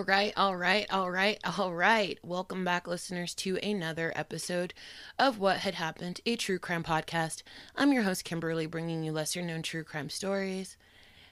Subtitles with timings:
[0.00, 2.18] All right, all right, all right, all right.
[2.22, 4.72] Welcome back, listeners, to another episode
[5.18, 7.42] of What Had Happened, a true crime podcast.
[7.76, 10.78] I'm your host, Kimberly, bringing you lesser known true crime stories.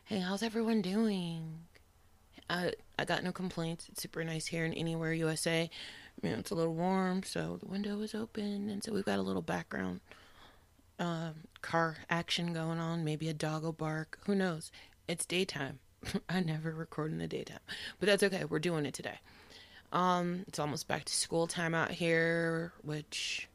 [0.05, 1.61] Hey, how's everyone doing?
[2.51, 3.89] I, I got no complaints.
[3.89, 5.71] It's super nice here in Anywhere, USA.
[6.23, 9.19] You know, it's a little warm, so the window is open, and so we've got
[9.19, 10.01] a little background
[10.99, 11.31] uh,
[11.63, 13.03] car action going on.
[13.03, 14.19] Maybe a dog will bark.
[14.27, 14.71] Who knows?
[15.09, 15.79] It's daytime.
[16.29, 17.61] I never record in the daytime,
[17.99, 18.45] but that's okay.
[18.45, 19.19] We're doing it today.
[19.93, 23.49] Um, it's almost back to school time out here, which,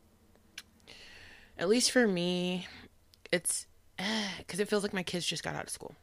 [1.58, 2.68] at least for me,
[3.32, 3.68] it's
[3.98, 5.96] because eh, it feels like my kids just got out of school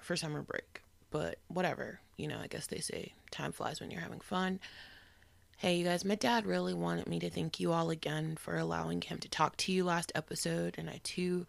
[0.00, 0.82] for summer break.
[1.10, 2.38] But whatever, you know.
[2.40, 4.60] I guess they say time flies when you're having fun.
[5.56, 9.02] Hey, you guys, my dad really wanted me to thank you all again for allowing
[9.02, 11.46] him to talk to you last episode, and I too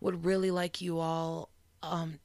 [0.00, 1.50] would really like you all
[1.82, 2.18] um,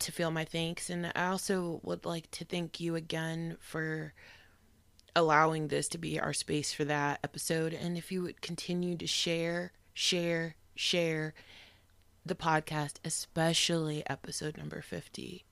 [0.00, 0.90] to feel my thanks.
[0.90, 4.12] And I also would like to thank you again for
[5.14, 7.72] allowing this to be our space for that episode.
[7.72, 11.34] And if you would continue to share, share, share
[12.24, 15.44] the podcast, especially episode number 50,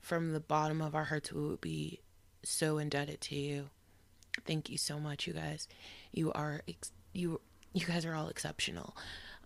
[0.00, 2.00] from the bottom of our hearts, we would be
[2.42, 3.70] so indebted to you.
[4.46, 5.68] Thank you so much, you guys.
[6.12, 7.40] You are, ex- you,
[7.72, 8.96] you guys are all exceptional.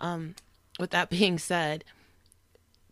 [0.01, 0.35] Um,
[0.79, 1.85] with that being said,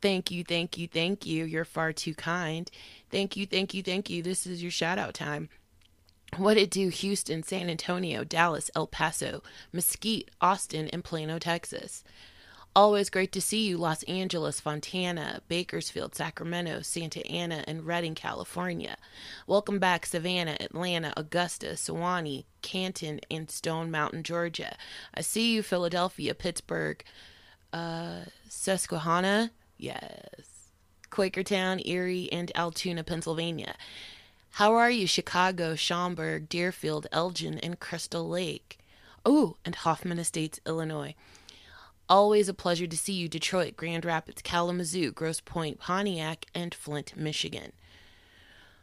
[0.03, 1.45] Thank you, thank you, thank you.
[1.45, 2.70] You're far too kind.
[3.11, 4.23] Thank you, thank you, thank you.
[4.23, 5.48] This is your shout out time.
[6.37, 12.05] What it do, Houston, San Antonio, Dallas, El Paso, Mesquite, Austin, and Plano, Texas.
[12.75, 18.97] Always great to see you, Los Angeles, Fontana, Bakersfield, Sacramento, Santa Ana, and Redding, California.
[19.49, 24.77] Welcome back, Savannah, Atlanta, Augusta, Suwanee, Canton, and Stone Mountain, Georgia.
[25.12, 27.03] I see you, Philadelphia, Pittsburgh,
[27.72, 29.50] uh, Susquehanna,
[29.81, 30.69] Yes.
[31.11, 33.77] Quakertown, Erie, and Altoona, Pennsylvania.
[34.53, 38.79] How are you, Chicago, Schaumburg, Deerfield, Elgin, and Crystal Lake?
[39.25, 41.15] Oh, and Hoffman Estates, Illinois.
[42.11, 47.17] Always a pleasure to see you, Detroit, Grand Rapids, Kalamazoo, Grosse Pointe, Pontiac, and Flint,
[47.17, 47.73] Michigan.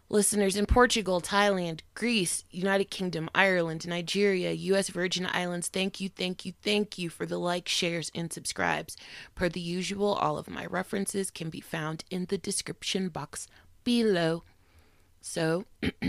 [0.10, 4.88] Listeners in Portugal, Thailand, Greece, United Kingdom, Ireland, Nigeria, U.S.
[4.88, 8.96] Virgin Islands, thank you, thank you, thank you for the likes, shares, and subscribes.
[9.36, 13.48] Per the usual, all of my references can be found in the description box
[13.84, 14.44] below.
[15.20, 15.66] So,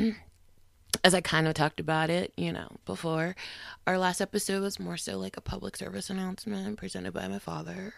[1.04, 3.34] as I kind of talked about it, you know, before,
[3.84, 7.94] our last episode was more so like a public service announcement presented by my father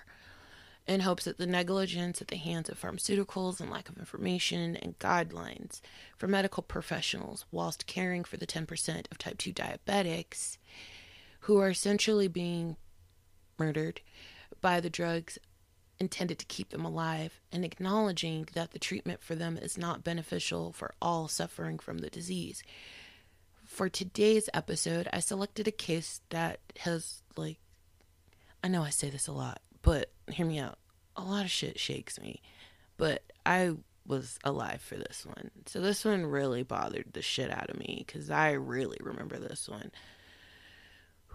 [0.86, 4.98] in hopes that the negligence at the hands of pharmaceuticals and lack of information and
[4.98, 5.80] guidelines
[6.16, 10.58] for medical professionals whilst caring for the 10% of type 2 diabetics
[11.40, 12.76] who are essentially being
[13.58, 14.00] murdered
[14.60, 15.38] by the drugs
[16.00, 20.72] intended to keep them alive and acknowledging that the treatment for them is not beneficial
[20.72, 22.62] for all suffering from the disease.
[23.66, 27.58] For today's episode, I selected a case that has, like,
[28.64, 30.78] I know I say this a lot, but hear me out
[31.16, 32.40] a lot of shit shakes me,
[32.96, 33.72] but I
[34.06, 35.50] was alive for this one.
[35.66, 39.68] So this one really bothered the shit out of me because I really remember this
[39.68, 39.90] one.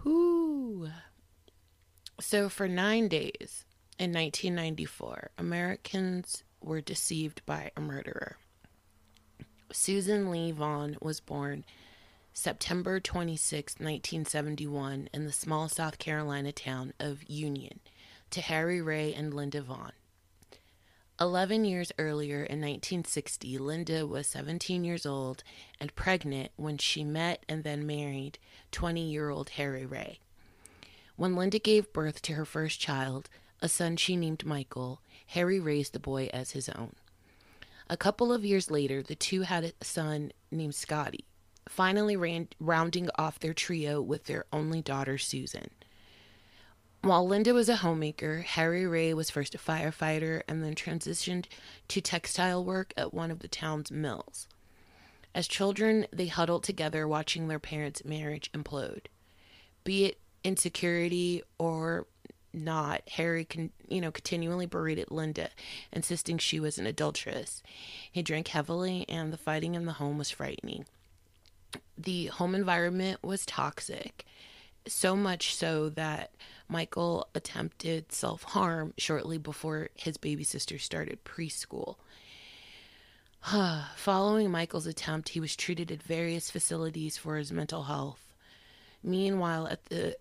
[0.04, 0.90] Whoo.
[2.20, 3.64] So for nine days
[3.98, 8.36] in 1994, Americans were deceived by a murderer.
[9.72, 11.64] Susan Lee Vaughn was born
[12.32, 17.80] September 26, 1971, in the small South Carolina town of Union
[18.30, 19.92] to Harry Ray and Linda Vaughn.
[21.18, 25.42] Eleven years earlier, in 1960, Linda was 17 years old
[25.80, 28.38] and pregnant when she met and then married
[28.72, 30.18] 20 year old Harry Ray.
[31.16, 33.30] When Linda gave birth to her first child,
[33.62, 36.94] a son she named Michael, Harry raised the boy as his own.
[37.88, 41.24] A couple of years later, the two had a son named Scotty,
[41.66, 45.70] finally ran, rounding off their trio with their only daughter, Susan.
[47.06, 51.44] While Linda was a homemaker, Harry Ray was first a firefighter and then transitioned
[51.86, 54.48] to textile work at one of the town's mills.
[55.32, 59.06] As children, they huddled together watching their parents' marriage implode.
[59.84, 62.08] Be it insecurity or
[62.52, 65.50] not, Harry con- you know continually berated Linda,
[65.92, 67.62] insisting she was an adulteress.
[68.10, 70.86] He drank heavily and the fighting in the home was frightening.
[71.96, 74.26] The home environment was toxic,
[74.88, 76.32] so much so that
[76.68, 81.96] Michael attempted self harm shortly before his baby sister started preschool.
[83.96, 88.34] Following Michael's attempt, he was treated at various facilities for his mental health.
[89.02, 90.16] Meanwhile, at the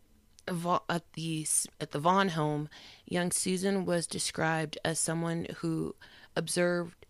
[0.48, 1.48] at the
[1.82, 2.70] at the Vaughn home,
[3.06, 5.96] young Susan was described as someone who
[6.36, 7.06] observed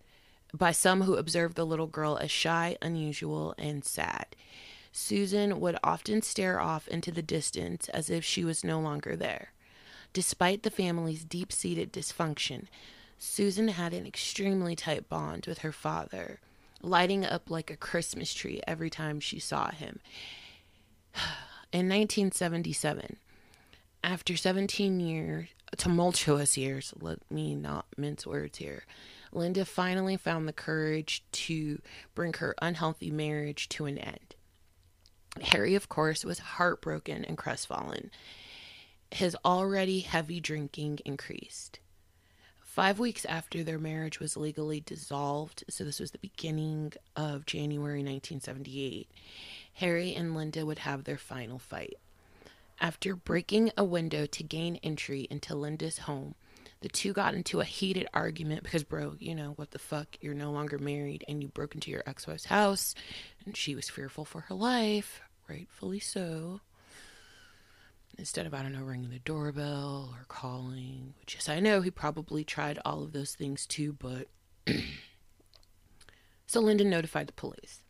[0.54, 4.28] by some who observed the little girl as shy, unusual, and sad.
[4.97, 9.51] Susan would often stare off into the distance as if she was no longer there.
[10.13, 12.68] Despite the family's deep seated dysfunction,
[13.18, 16.39] Susan had an extremely tight bond with her father,
[16.81, 20.00] lighting up like a Christmas tree every time she saw him.
[21.74, 23.18] In 1977,
[24.01, 28.86] after 17 years, tumultuous years, let me not mince words here,
[29.33, 31.81] Linda finally found the courage to
[32.13, 34.34] bring her unhealthy marriage to an end.
[35.41, 38.11] Harry, of course, was heartbroken and crestfallen.
[39.11, 41.79] His already heavy drinking increased.
[42.61, 47.99] Five weeks after their marriage was legally dissolved, so this was the beginning of January
[47.99, 49.09] 1978,
[49.75, 51.97] Harry and Linda would have their final fight.
[52.81, 56.35] After breaking a window to gain entry into Linda's home,
[56.81, 60.17] the two got into a heated argument because, bro, you know, what the fuck?
[60.19, 62.93] You're no longer married and you broke into your ex wife's house,
[63.45, 66.62] and she was fearful for her life, rightfully so.
[68.18, 71.92] Instead of, I don't know, ringing the doorbell or calling, which, yes, I know he
[71.92, 74.27] probably tried all of those things too, but.
[76.47, 77.81] so Linda notified the police.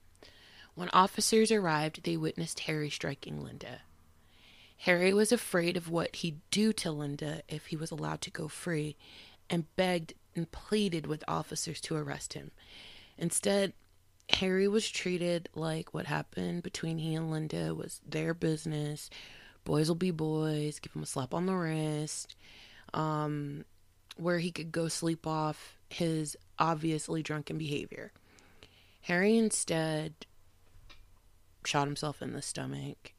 [0.73, 3.81] When officers arrived, they witnessed Harry striking Linda.
[4.79, 8.47] Harry was afraid of what he'd do to Linda if he was allowed to go
[8.47, 8.97] free
[9.49, 12.51] and begged and pleaded with officers to arrest him.
[13.17, 13.73] Instead,
[14.29, 19.09] Harry was treated like what happened between he and Linda was their business.
[19.63, 22.35] Boys will be boys, give him a slap on the wrist,
[22.93, 23.65] um,
[24.17, 28.11] where he could go sleep off his obviously drunken behavior.
[29.01, 30.13] Harry instead
[31.63, 33.13] shot himself in the stomach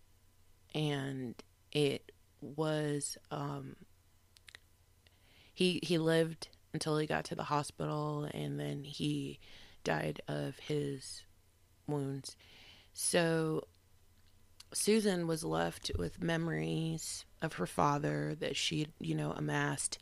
[0.75, 1.35] and
[1.73, 3.77] it was um,
[5.55, 9.39] he he lived until he got to the hospital and then he
[9.87, 11.23] died of his
[11.87, 12.37] wounds.
[12.93, 13.69] So
[14.73, 19.99] Susan was left with memories of her father that she, you know, amassed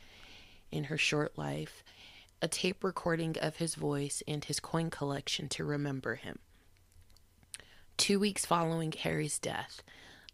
[0.73, 1.85] in her short life,
[2.41, 6.39] a tape recording of his voice and his coin collection to remember him.
[7.99, 9.83] Two weeks following Harry's death,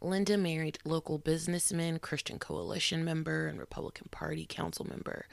[0.01, 5.27] Linda married local businessman, Christian Coalition member, and Republican Party council member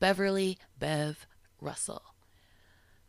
[0.00, 1.24] Beverly Bev
[1.60, 2.09] Russell.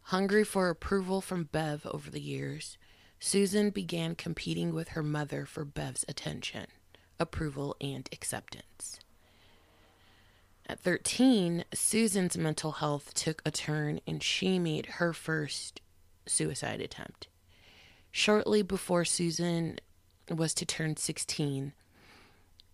[0.04, 2.78] Hungry for approval from Bev over the years,
[3.20, 6.68] Susan began competing with her mother for Bev's attention,
[7.20, 9.00] approval, and acceptance.
[10.68, 15.82] At 13, Susan's mental health took a turn and she made her first
[16.26, 17.28] suicide attempt.
[18.12, 19.80] Shortly before Susan
[20.30, 21.74] was to turn 16,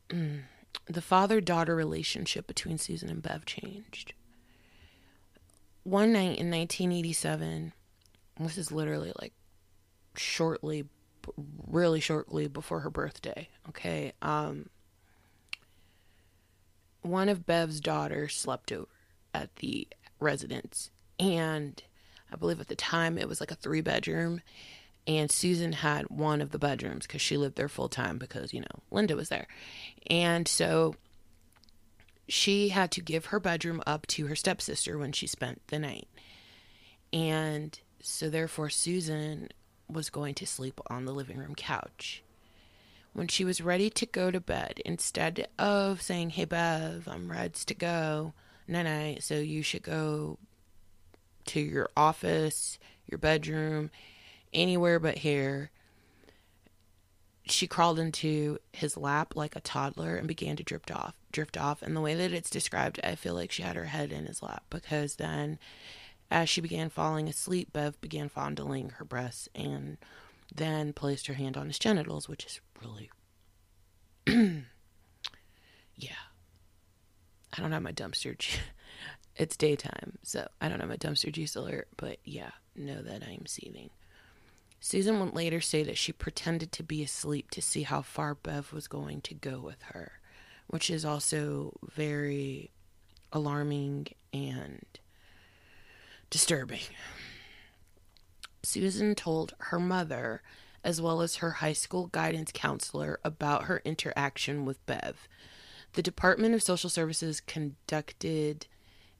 [0.09, 0.41] mm,
[0.85, 4.13] the father daughter relationship between Susan and Bev changed.
[5.88, 7.72] One night in 1987,
[8.41, 9.32] this is literally like
[10.17, 10.84] shortly,
[11.65, 14.12] really shortly before her birthday, okay?
[14.22, 14.67] Um,
[17.03, 18.89] one of Bev's daughters slept over
[19.34, 19.88] at the
[20.20, 20.91] residence,
[21.22, 21.82] and
[22.34, 24.41] I believe at the time it was like a three bedroom
[25.08, 28.60] and Susan had one of the bedrooms because she lived there full time because, you
[28.60, 29.48] know, Linda was there.
[30.10, 30.96] And so
[32.27, 36.07] she had to give her bedroom up to her stepsister when she spent the night.
[37.13, 39.50] And so therefore, Susan
[39.89, 42.24] was going to sleep on the living room couch.
[43.13, 47.53] When she was ready to go to bed, instead of saying, Hey, Bev, I'm ready
[47.65, 48.34] to go,
[48.67, 50.38] night night, so you should go
[51.46, 52.77] to your office,
[53.10, 53.89] your bedroom,
[54.53, 55.72] anywhere but here.
[57.50, 61.82] She crawled into his lap like a toddler and began to drift off, drift off.
[61.82, 64.42] And the way that it's described, I feel like she had her head in his
[64.42, 65.60] lap because then,
[66.30, 69.98] as she began falling asleep, Bev began fondling her breasts and
[70.54, 73.12] then placed her hand on his genitals, which is really,
[75.96, 76.12] yeah.
[77.58, 78.38] I don't have my dumpster.
[78.38, 78.60] Ju-
[79.36, 83.32] it's daytime, so I don't have my dumpster juice alert, but yeah, know that I
[83.32, 83.89] am seething.
[84.79, 88.72] Susan would later say that she pretended to be asleep to see how far Bev
[88.72, 90.19] was going to go with her,
[90.67, 92.72] which is also very
[93.31, 94.86] alarming and
[96.29, 96.81] disturbing.
[98.63, 100.41] Susan told her mother,
[100.84, 105.27] as well as her high school guidance counselor, about her interaction with Bev.
[105.93, 108.67] The Department of Social Services conducted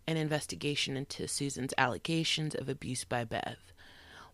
[0.06, 3.58] an investigation into Susan's allegations of abuse by Bev.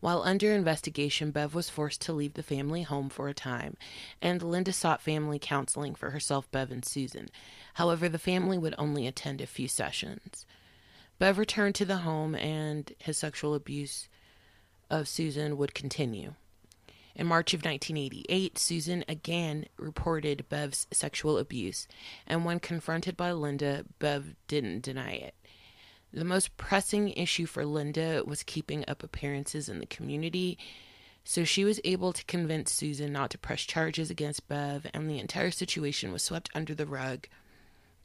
[0.04, 3.78] While under investigation, Bev was forced to leave the family home for a time,
[4.22, 7.30] and Linda sought family counseling for herself, Bev, and Susan.
[7.76, 10.46] However, the family would only attend a few sessions.
[11.20, 14.10] Bev returned to the home and his sexual abuse
[14.90, 16.34] of Susan would continue.
[17.16, 21.88] In March of 1988, Susan again reported Bev's sexual abuse,
[22.28, 25.34] and when confronted by Linda, Bev didn't deny it.
[26.13, 30.60] The most pressing issue for Linda was keeping up appearances in the community,
[31.24, 35.17] so she was able to convince Susan not to press charges against Bev, and the
[35.17, 37.27] entire situation was swept under the rug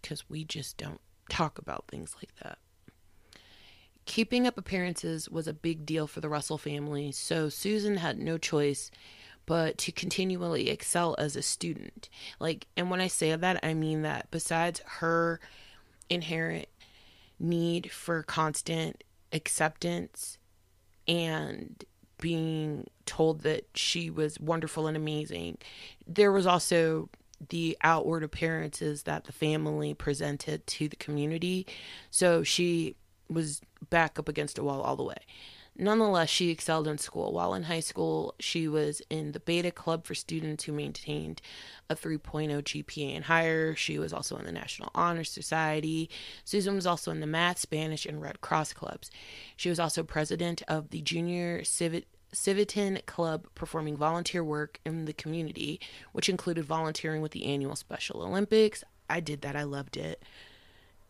[0.00, 2.58] because we just don't talk about things like that.
[4.06, 8.38] Keeping up appearances was a big deal for the Russell family, so Susan had no
[8.38, 8.90] choice
[9.44, 12.08] but to continually excel as a student.
[12.40, 15.40] Like, and when I say that, I mean that besides her
[16.08, 16.68] inherent
[17.38, 20.38] need for constant acceptance
[21.07, 21.85] and
[22.21, 25.59] being told that she was wonderful and amazing,
[26.07, 27.09] there was also
[27.50, 31.66] the outward appearances that the family presented to the community.
[32.11, 32.97] So she
[33.28, 35.18] was back up against a wall all the way.
[35.80, 37.32] Nonetheless, she excelled in school.
[37.32, 41.40] While in high school, she was in the Beta Club for students who maintained
[41.88, 43.76] a 3.0 GPA and higher.
[43.76, 46.11] She was also in the National Honor Society.
[46.44, 49.08] Susan was also in the Math, Spanish, and Red Cross clubs.
[49.56, 55.80] She was also president of the Junior Civitan Club performing volunteer work in the community,
[56.11, 58.82] which included volunteering with the annual Special Olympics.
[59.08, 60.25] I did that, I loved it.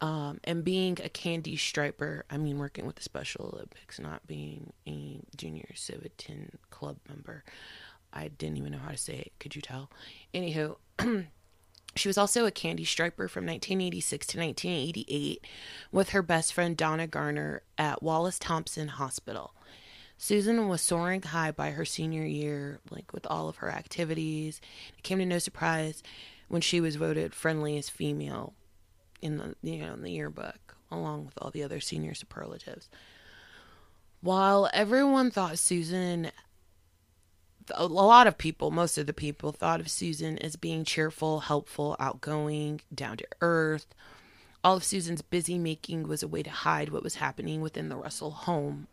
[0.01, 4.73] Um, and being a candy striper, I mean, working with the Special Olympics, not being
[4.87, 7.43] a junior Civitan club member.
[8.13, 9.33] I didn't even know how to say it.
[9.41, 9.91] Could you tell?
[10.33, 10.77] Anywho,
[11.97, 15.45] she was also a candy striper from 1986 to 1988
[15.91, 19.53] with her best friend Donna Garner at Wallace Thomson Hospital.
[20.17, 24.61] Susan was soaring high by her senior year, like with all of her activities.
[24.97, 26.03] It came to no surprise
[26.49, 28.55] when she was voted friendliest female
[29.21, 32.89] in the you know in the yearbook along with all the other senior superlatives.
[34.21, 36.31] While everyone thought Susan
[37.75, 41.97] a lot of people, most of the people thought of Susan as being cheerful, helpful,
[41.99, 43.87] outgoing, down to earth.
[44.65, 47.97] All of Susan's busy making was a way to hide what was happening within the
[47.97, 48.89] Russell home,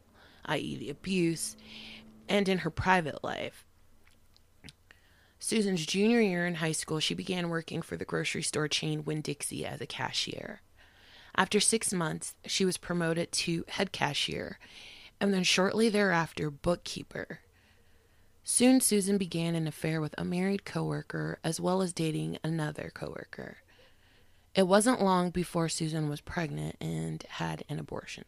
[0.45, 1.55] i.e., the abuse,
[2.27, 3.65] and in her private life.
[5.39, 9.21] Susan's junior year in high school, she began working for the grocery store chain Winn
[9.21, 10.61] Dixie as a cashier.
[11.35, 14.57] After six months, she was promoted to head cashier,
[15.19, 17.39] and then shortly thereafter, bookkeeper.
[18.43, 23.57] Soon, Susan began an affair with a married coworker as well as dating another coworker.
[24.53, 28.23] It wasn't long before Susan was pregnant and had an abortion.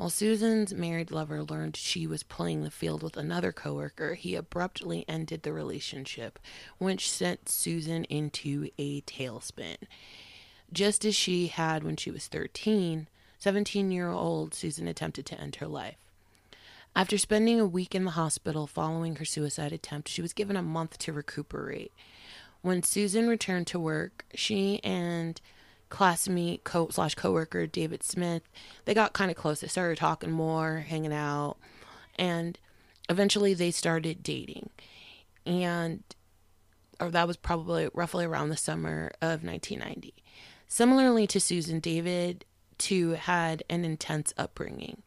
[0.00, 5.04] While Susan's married lover learned she was playing the field with another coworker, he abruptly
[5.06, 6.38] ended the relationship,
[6.78, 9.76] which sent Susan into a tailspin.
[10.72, 13.08] Just as she had when she was 13,
[13.40, 15.98] 17 year old Susan attempted to end her life.
[16.96, 20.62] After spending a week in the hospital following her suicide attempt, she was given a
[20.62, 21.92] month to recuperate.
[22.62, 25.38] When Susan returned to work, she and
[25.90, 28.42] classmate co slash coworker David Smith.
[28.84, 29.60] They got kind of close.
[29.60, 31.56] They started talking more, hanging out,
[32.16, 32.58] and
[33.08, 34.70] eventually they started dating.
[35.44, 36.02] And
[37.00, 40.14] or that was probably roughly around the summer of 1990.
[40.68, 42.44] Similarly to Susan, David
[42.78, 45.02] too had an intense upbringing.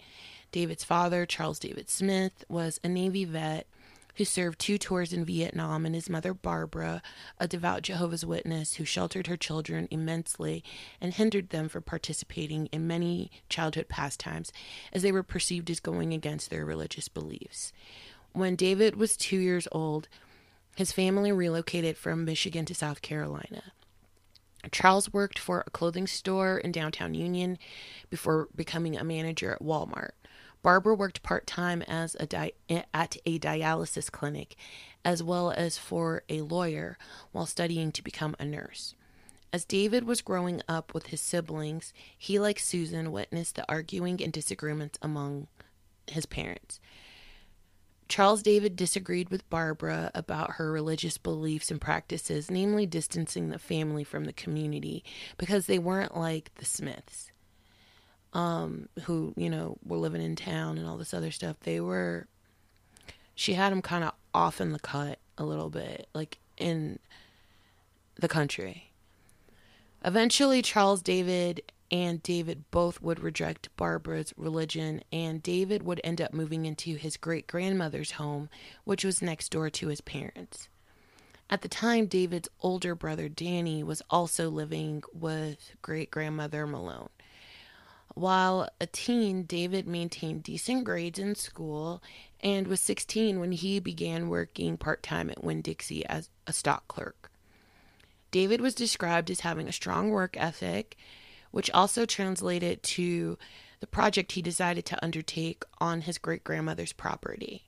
[0.52, 3.68] David's father, Charles David Smith, was a Navy vet
[4.16, 7.02] who served two tours in Vietnam, and his mother, Barbara,
[7.40, 10.64] a devout Jehovah's Witness who sheltered her children immensely
[11.02, 14.52] and hindered them from participating in many childhood pastimes
[14.92, 17.74] as they were perceived as going against their religious beliefs.
[18.34, 20.08] When David was two years old,
[20.76, 23.74] his family relocated from Michigan to South Carolina.
[24.72, 27.58] Charles worked for a clothing store in downtown Union
[28.10, 30.12] before becoming a manager at Walmart.
[30.64, 32.54] Barbara worked part time as a di-
[32.94, 34.56] at a dialysis clinic,
[35.04, 36.98] as well as for a lawyer,
[37.34, 38.96] while studying to become a nurse.
[39.52, 44.32] As David was growing up with his siblings, he, like Susan, witnessed the arguing and
[44.32, 45.48] disagreements among
[46.08, 46.80] his parents.
[48.08, 54.04] Charles David disagreed with Barbara about her religious beliefs and practices, namely distancing the family
[54.04, 55.04] from the community
[55.38, 57.33] because they weren't like the Smiths
[58.34, 62.28] um, who, you know, were living in town and all this other stuff, they were,
[63.36, 67.00] she had them kind of off in the cut a little bit, like in
[68.16, 68.92] the country.
[70.04, 71.62] Eventually, Charles David
[71.92, 77.18] and David both would reject Barbara's religion, and David would end up moving into his
[77.18, 78.50] great grandmother's home,
[78.84, 80.68] which was next door to his parents.
[81.50, 87.10] At the time, David's older brother Danny was also living with great grandmother Malone.
[88.14, 92.04] While a teen, David maintained decent grades in school
[92.42, 96.88] and was 16 when he began working part time at Winn Dixie as a stock
[96.88, 97.32] clerk.
[98.30, 100.96] David was described as having a strong work ethic,
[101.52, 103.38] which also translated to
[103.80, 107.64] the project he decided to undertake on his great grandmother's property.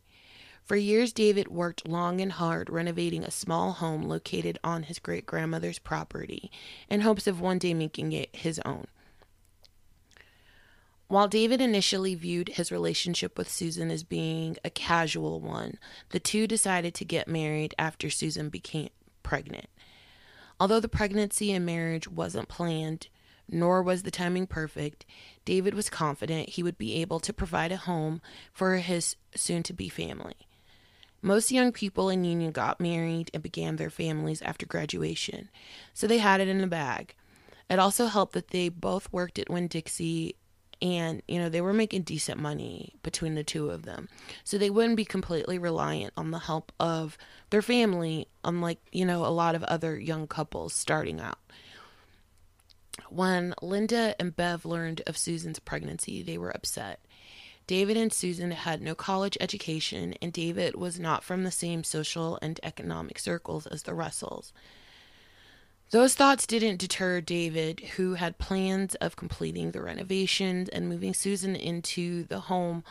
[0.63, 5.25] For years, David worked long and hard renovating a small home located on his great
[5.25, 6.51] grandmother's property
[6.89, 8.87] in hopes of one day making it his own.
[11.07, 15.77] While David initially viewed his relationship with Susan as being a casual one,
[16.09, 18.89] the two decided to get married after Susan became
[19.21, 19.67] pregnant.
[20.59, 23.09] Although the pregnancy and marriage wasn't planned,
[23.47, 25.05] nor was the timing perfect,
[25.43, 28.19] David was confident he would be able to provide a home
[28.51, 30.47] for his soon to be family.
[31.21, 35.49] Most young people in Union got married and began their families after graduation,
[35.93, 37.13] so they had it in the bag.
[37.69, 40.35] It also helped that they both worked at Winn Dixie
[40.85, 44.07] and you know they were making decent money between the two of them.
[44.43, 47.17] So they wouldn't be completely reliant on the help of
[47.49, 51.39] their family unlike you know a lot of other young couples starting out.
[53.09, 56.99] When linda and bev learned of susan's pregnancy they were upset.
[57.67, 62.37] David and susan had no college education and david was not from the same social
[62.43, 64.53] and economic circles as the russells
[65.91, 71.55] those thoughts didn't deter David, who had plans of completing the renovations and moving Susan
[71.55, 72.83] into the home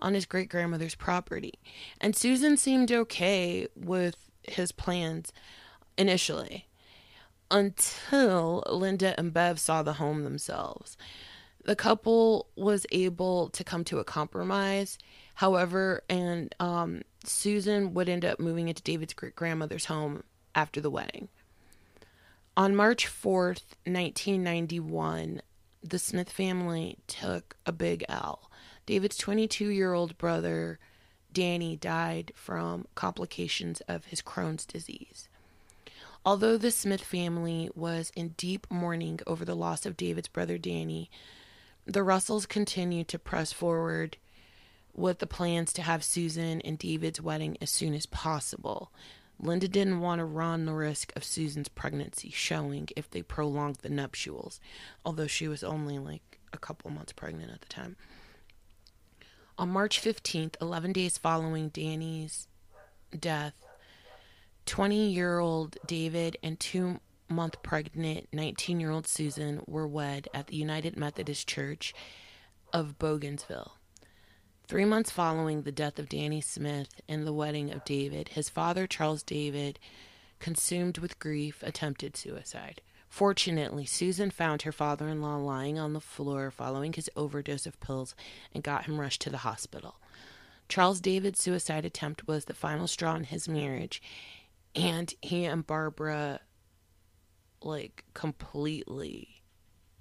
[0.00, 1.54] on his great grandmother's property.
[2.00, 5.32] And Susan seemed okay with his plans
[5.96, 6.66] initially
[7.50, 10.96] until Linda and Bev saw the home themselves.
[11.64, 14.98] The couple was able to come to a compromise,
[15.34, 20.24] however, and um, Susan would end up moving into David's great grandmother's home
[20.54, 21.28] after the wedding.
[22.54, 25.40] On March 4th, 1991,
[25.82, 28.50] the Smith family took a big L.
[28.84, 30.78] David's 22 year old brother,
[31.32, 35.30] Danny, died from complications of his Crohn's disease.
[36.26, 41.10] Although the Smith family was in deep mourning over the loss of David's brother Danny,
[41.86, 44.18] the Russells continued to press forward
[44.94, 48.92] with the plans to have Susan and David's wedding as soon as possible.
[49.42, 53.88] Linda didn't want to run the risk of Susan's pregnancy showing if they prolonged the
[53.88, 54.60] nuptials,
[55.04, 57.96] although she was only like a couple months pregnant at the time.
[59.58, 62.46] On March 15th, 11 days following Danny's
[63.18, 63.54] death,
[64.66, 70.46] 20 year old David and two month pregnant 19 year old Susan were wed at
[70.46, 71.92] the United Methodist Church
[72.72, 73.72] of Bogansville.
[74.72, 78.86] Three months following the death of Danny Smith and the wedding of David, his father,
[78.86, 79.78] Charles David,
[80.38, 82.80] consumed with grief, attempted suicide.
[83.06, 87.78] Fortunately, Susan found her father in law lying on the floor following his overdose of
[87.80, 88.14] pills
[88.54, 89.96] and got him rushed to the hospital.
[90.70, 94.00] Charles David's suicide attempt was the final straw in his marriage,
[94.74, 96.40] and he and Barbara,
[97.60, 99.42] like, completely,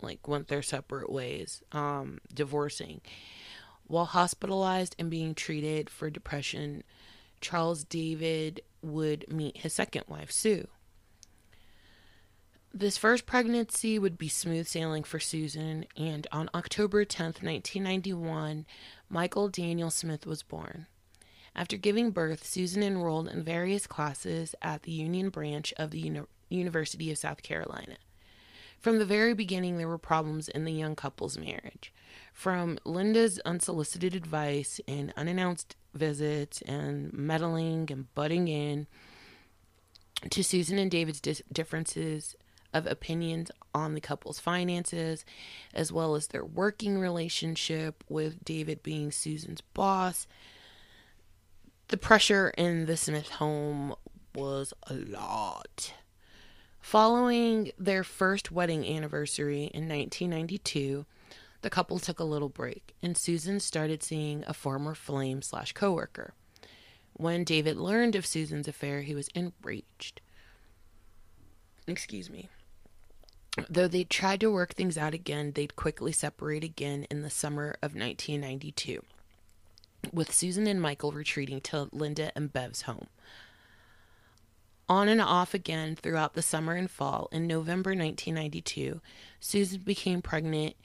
[0.02, 3.02] like, went their separate ways, um, divorcing.
[3.92, 6.84] While hospitalized and being treated for depression,
[7.42, 10.70] Charles David would meet his second wife, Sue.
[12.74, 18.66] This first pregnancy would be smooth sailing for Susan, and on October 10th, 1991,
[19.10, 20.88] Michael Daniel Smith was born.
[21.54, 26.22] After giving birth, Susan enrolled in various classes at the Union branch of the Uni-
[26.48, 27.98] University of South Carolina.
[28.82, 31.94] From the very beginning, there were problems in the young couple's marriage.
[32.34, 38.88] From Linda's unsolicited advice and unannounced visits and meddling and butting in,
[40.30, 42.36] to Susan and David's dis- differences
[42.74, 45.26] of opinions on the couple's finances,
[45.74, 50.26] as well as their working relationship, with David being Susan's boss.
[51.90, 53.94] The pressure in the Smith home
[54.34, 55.94] was a lot.
[56.82, 61.06] Following their first wedding anniversary in 1992,
[61.62, 66.34] the couple took a little break, and Susan started seeing a former flame slash coworker.
[67.14, 70.22] When David learned of Susan's affair, he was enraged.
[71.88, 72.50] Excuse me.
[73.70, 77.76] Though they tried to work things out again, they'd quickly separate again in the summer
[77.82, 79.04] of 1992,
[80.12, 83.08] with Susan and Michael retreating to Linda and Bev's home
[84.92, 87.30] on and off again throughout the summer and fall.
[87.32, 89.00] In November 1992,
[89.40, 90.76] Susan became pregnant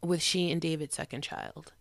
[0.00, 1.72] with she and David's second child.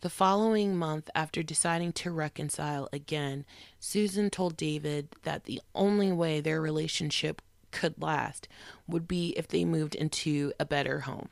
[0.00, 3.44] The following month, after deciding to reconcile again,
[3.78, 8.48] Susan told David that the only way their relationship could last
[8.88, 11.28] would be if they moved into a better home.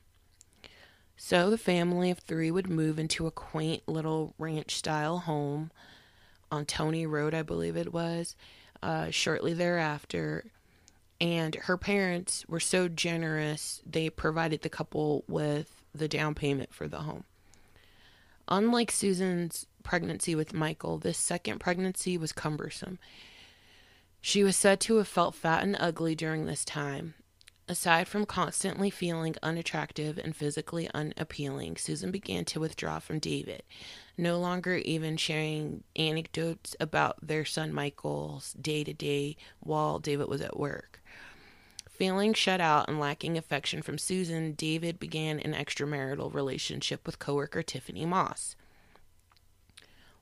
[1.16, 5.70] So the family of three would move into a quaint little ranch style home
[6.50, 8.36] on Toney Road, I believe it was,
[8.82, 10.44] uh, shortly thereafter.
[11.20, 16.86] And her parents were so generous, they provided the couple with the down payment for
[16.86, 17.24] the home.
[18.46, 22.98] Unlike Susan's pregnancy with Michael, this second pregnancy was cumbersome.
[24.20, 27.14] She was said to have felt fat and ugly during this time.
[27.70, 33.62] Aside from constantly feeling unattractive and physically unappealing, Susan began to withdraw from David,
[34.16, 40.40] no longer even sharing anecdotes about their son Michael's day to day while David was
[40.40, 41.02] at work.
[41.90, 47.62] Feeling shut out and lacking affection from Susan, David began an extramarital relationship with coworker
[47.62, 48.56] Tiffany Moss.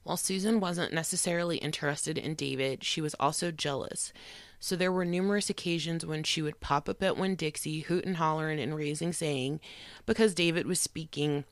[0.03, 4.13] While Susan wasn't necessarily interested in David, she was also jealous.
[4.59, 8.61] So there were numerous occasions when she would pop up at Winn Dixie, hooting, hollering,
[8.61, 9.61] and raising saying,
[10.07, 11.45] because David was speaking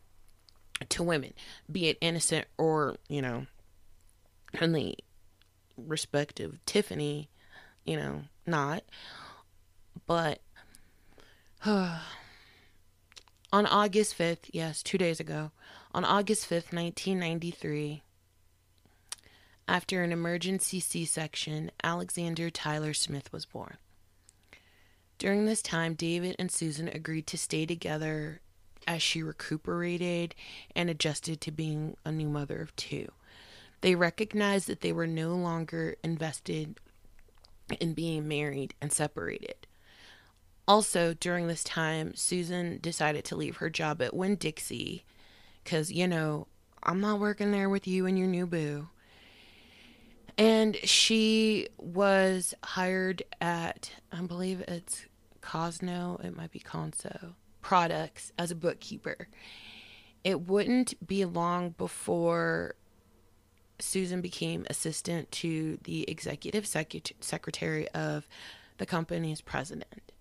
[0.89, 1.33] to women,
[1.71, 3.47] be it innocent or, you know,
[4.61, 4.97] in the
[5.77, 7.29] respective Tiffany,
[7.85, 8.85] you know, not.
[10.07, 10.41] But
[11.67, 12.01] on
[13.53, 15.51] August 5th, yes, two days ago,
[15.93, 18.03] on August 5th, 1993,
[19.67, 23.77] after an emergency C section, Alexander Tyler Smith was born.
[25.19, 28.41] During this time, David and Susan agreed to stay together
[28.87, 30.35] as she recuperated
[30.75, 33.11] and adjusted to being a new mother of two.
[33.81, 36.79] They recognized that they were no longer invested
[37.81, 39.67] in being married and separated.
[40.67, 45.05] Also, during this time, Susan decided to leave her job at Winn Dixie
[45.63, 46.47] because, you know,
[46.83, 48.89] I'm not working there with you and your new boo.
[50.37, 55.07] And she was hired at, I believe it's
[55.41, 59.29] Cosno, it might be Conso Products as a bookkeeper.
[60.25, 62.75] It wouldn't be long before
[63.79, 68.27] Susan became assistant to the executive secretary of
[68.79, 70.13] the company's president.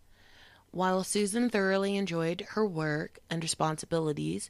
[0.72, 4.50] While Susan thoroughly enjoyed her work and responsibilities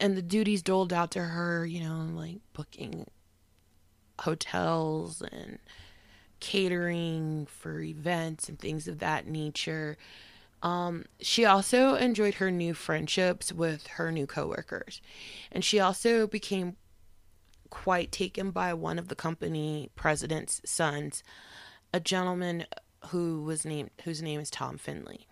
[0.00, 3.06] and the duties doled out to her, you know, like booking
[4.20, 5.58] hotels and
[6.40, 9.96] catering for events and things of that nature.
[10.62, 15.00] Um, she also enjoyed her new friendships with her new coworkers,
[15.50, 16.76] and she also became
[17.70, 21.24] quite taken by one of the company president's sons,
[21.92, 22.66] a gentleman
[23.08, 25.26] who was named whose name is Tom Findlay,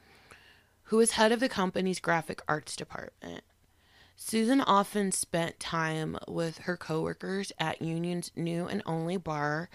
[0.85, 3.45] who was head of the company's graphic arts department.
[4.23, 9.71] Susan often spent time with her coworkers at Union's new and only bar,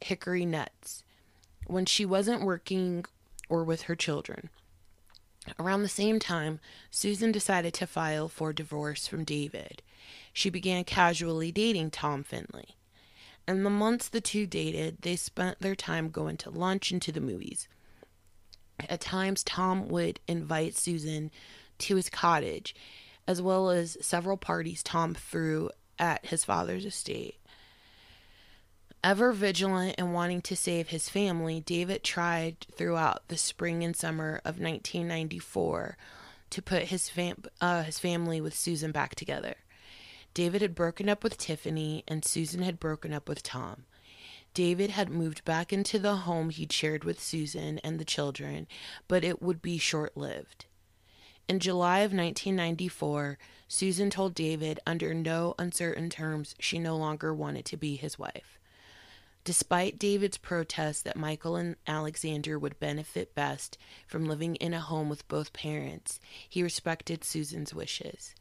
[0.00, 1.04] Hickory Nuts,
[1.68, 3.04] when she wasn't working
[3.48, 4.50] or with her children.
[5.60, 6.58] Around the same time,
[6.90, 9.80] Susan decided to file for divorce from David.
[10.32, 12.74] She began casually dating Tom Findlay.
[13.46, 17.12] In the months the two dated, they spent their time going to lunch and to
[17.12, 17.68] the movies.
[18.88, 21.30] At times, Tom would invite Susan
[21.78, 22.74] to his cottage
[23.28, 27.36] as well as several parties Tom threw at his father's estate.
[29.04, 34.36] Ever vigilant and wanting to save his family, David tried throughout the spring and summer
[34.46, 35.98] of 1994
[36.50, 39.56] to put his, fam- uh, his family with Susan back together.
[40.32, 43.84] David had broken up with Tiffany, and Susan had broken up with Tom.
[44.54, 48.66] David had moved back into the home he'd shared with Susan and the children,
[49.06, 50.64] but it would be short lived.
[51.48, 57.64] In July of 1994, Susan told David under no uncertain terms she no longer wanted
[57.64, 58.58] to be his wife.
[59.44, 65.08] Despite David's protest that Michael and Alexander would benefit best from living in a home
[65.08, 68.34] with both parents, he respected Susan's wishes.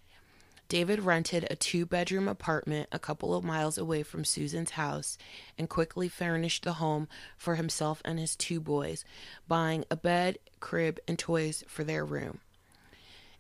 [0.67, 5.17] David rented a two bedroom apartment a couple of miles away from Susan's house
[5.57, 9.05] and quickly furnished the home for himself and his two boys,
[9.47, 12.41] buying a bed, crib, and toys for their room.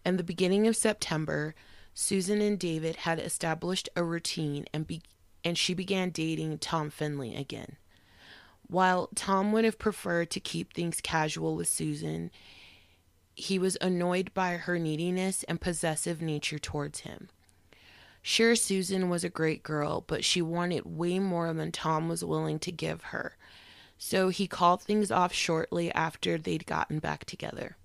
[0.05, 1.55] In the beginning of September,
[1.93, 5.01] Susan and David had established a routine and be-
[5.43, 7.77] and she began dating Tom Findlay again.
[8.67, 12.31] While Tom would have preferred to keep things casual with Susan,
[13.33, 17.29] he was annoyed by her neediness and possessive nature towards him.
[18.21, 22.59] Sure, Susan was a great girl, but she wanted way more than Tom was willing
[22.59, 23.37] to give her.
[23.97, 27.77] So he called things off shortly after they'd gotten back together.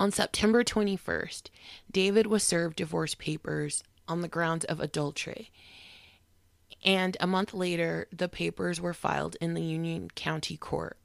[0.00, 1.50] On September 21st,
[1.90, 5.52] David was served divorce papers on the grounds of adultery.
[6.82, 10.96] And a month later, the papers were filed in the Union County Court.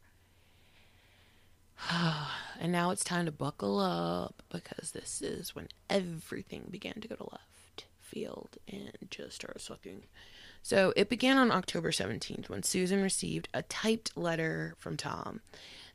[1.92, 7.16] and now it's time to buckle up because this is when everything began to go
[7.16, 10.04] to left field and just started sucking.
[10.64, 15.42] So it began on October 17th when Susan received a typed letter from Tom.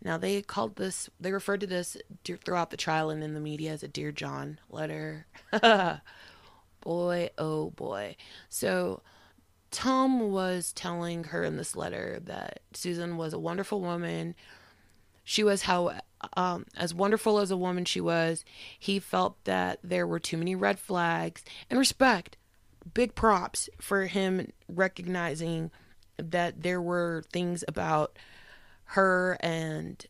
[0.03, 3.73] Now they called this, they referred to this throughout the trial and in the media
[3.73, 5.27] as a Dear John letter.
[6.81, 8.17] boy, oh boy.
[8.49, 9.03] So
[9.71, 14.35] Tom was telling her in this letter that Susan was a wonderful woman.
[15.23, 16.01] She was how
[16.37, 18.45] um, as wonderful as a woman she was.
[18.79, 22.37] He felt that there were too many red flags and respect.
[22.95, 25.71] Big props for him recognizing
[26.17, 28.19] that there were things about
[28.91, 30.07] her and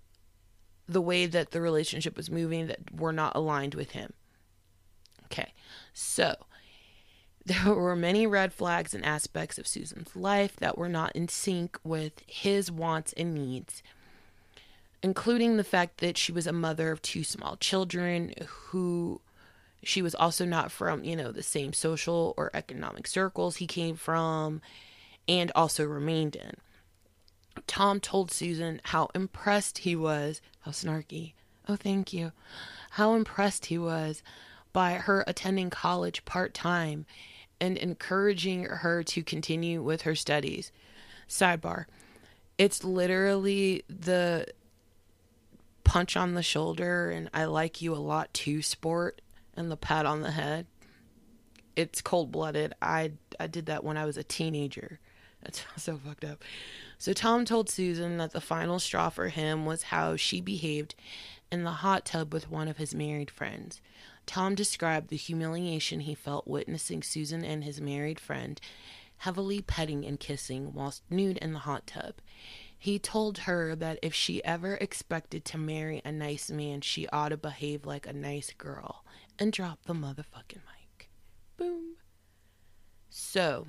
[0.88, 4.12] the way that the relationship was moving that were not aligned with him.
[5.26, 5.52] Okay,
[5.92, 6.34] so
[7.44, 11.78] there were many red flags and aspects of Susan's life that were not in sync
[11.84, 13.82] with his wants and needs,
[15.02, 19.20] including the fact that she was a mother of two small children who
[19.82, 23.96] she was also not from, you know, the same social or economic circles he came
[23.96, 24.62] from
[25.28, 26.54] and also remained in.
[27.66, 31.32] Tom told Susan how impressed he was, how snarky,
[31.68, 32.32] oh, thank you,
[32.90, 34.22] how impressed he was
[34.72, 37.06] by her attending college part time
[37.60, 40.72] and encouraging her to continue with her studies.
[41.28, 41.86] Sidebar
[42.60, 44.46] it's literally the
[45.82, 49.22] punch on the shoulder and I like you a lot too sport
[49.56, 50.66] and the pat on the head.
[51.74, 52.74] It's cold blooded.
[52.82, 55.00] I I did that when I was a teenager.
[55.42, 56.44] That's so fucked up.
[57.00, 60.94] So Tom told Susan that the final straw for him was how she behaved
[61.50, 63.80] in the hot tub with one of his married friends.
[64.26, 68.60] Tom described the humiliation he felt witnessing Susan and his married friend
[69.16, 72.16] heavily petting and kissing whilst nude in the hot tub.
[72.78, 77.30] He told her that if she ever expected to marry a nice man, she ought
[77.30, 79.06] to behave like a nice girl
[79.38, 81.08] and drop the motherfucking mic.
[81.56, 81.96] Boom.
[83.08, 83.68] So,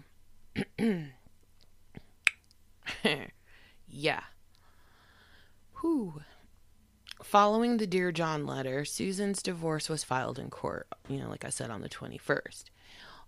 [3.88, 4.22] yeah.
[5.82, 6.22] Whew.
[7.24, 11.50] Following the Dear John letter, Susan's divorce was filed in court, you know, like I
[11.50, 12.66] said, on the 21st.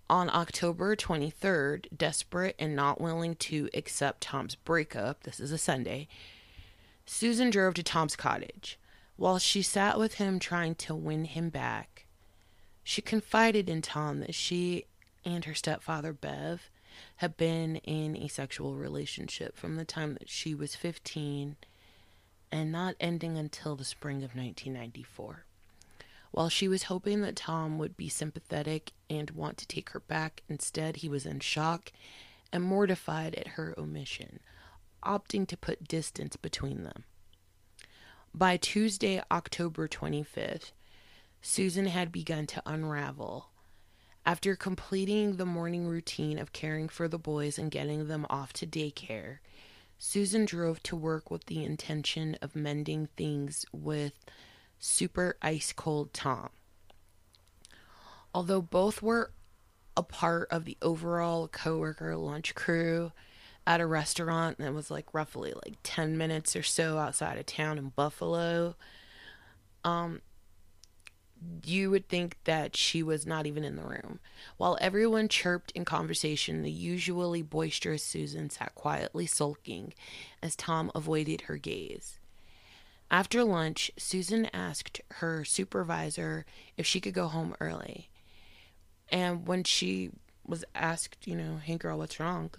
[0.10, 6.08] On October 23rd, desperate and not willing to accept Tom's breakup, this is a Sunday,
[7.06, 8.80] Susan drove to Tom's cottage.
[9.16, 12.06] While she sat with him trying to win him back,
[12.84, 14.86] she confided in Tom that she
[15.24, 16.70] and her stepfather, Bev,
[17.24, 21.56] had been in a sexual relationship from the time that she was 15
[22.52, 25.46] and not ending until the spring of 1994.
[26.32, 30.44] While she was hoping that Tom would be sympathetic and want to take her back,
[30.50, 31.94] instead he was in shock
[32.52, 34.42] and mortified at her omission,
[35.02, 37.06] opting to put distance between them.
[38.34, 40.74] By Tuesday, October 25th,
[41.42, 43.48] Susan had begun to unravel
[44.26, 48.66] after completing the morning routine of caring for the boys and getting them off to
[48.68, 49.40] daycare,
[49.98, 54.14] Susan drove to work with the intention of mending things with
[54.80, 56.50] super ice cold Tom.
[58.34, 59.32] Although both were
[59.96, 63.12] a part of the overall coworker lunch crew
[63.66, 67.78] at a restaurant that was like roughly like 10 minutes or so outside of town
[67.78, 68.76] in Buffalo,
[69.84, 70.22] um,
[71.66, 74.20] you would think that she was not even in the room.
[74.58, 79.94] While everyone chirped in conversation, the usually boisterous Susan sat quietly sulking
[80.42, 82.20] as Tom avoided her gaze.
[83.10, 86.46] After lunch, Susan asked her supervisor
[86.78, 88.10] if she could go home early.
[89.10, 90.10] And when she
[90.46, 92.52] was asked, you know, hey girl, what's wrong?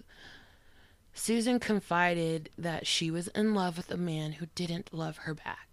[1.13, 5.64] Susan confided that she was in love with a man who didn't love her back.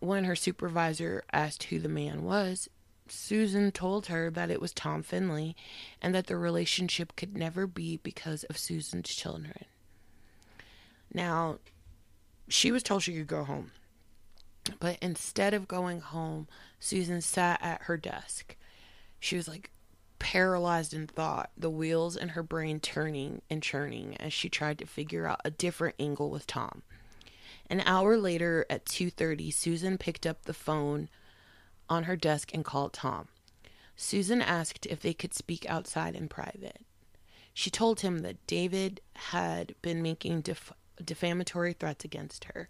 [0.00, 2.68] When her supervisor asked who the man was,
[3.08, 5.54] Susan told her that it was Tom Findlay
[6.00, 9.64] and that the relationship could never be because of Susan's children.
[11.12, 11.58] Now,
[12.48, 13.72] she was told she could go home.
[14.80, 16.46] But instead of going home,
[16.78, 18.56] Susan sat at her desk.
[19.18, 19.70] She was like
[20.18, 24.86] paralyzed in thought, the wheels in her brain turning and churning as she tried to
[24.86, 26.82] figure out a different angle with Tom.
[27.70, 31.08] An hour later at 2:30, Susan picked up the phone
[31.88, 33.28] on her desk and called Tom.
[33.96, 36.80] Susan asked if they could speak outside in private.
[37.52, 40.72] She told him that David had been making def-
[41.04, 42.68] defamatory threats against her.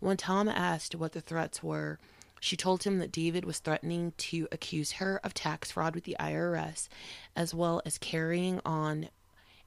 [0.00, 1.98] When Tom asked what the threats were,
[2.40, 6.16] she told him that David was threatening to accuse her of tax fraud with the
[6.18, 6.88] IRS,
[7.36, 9.10] as well as carrying on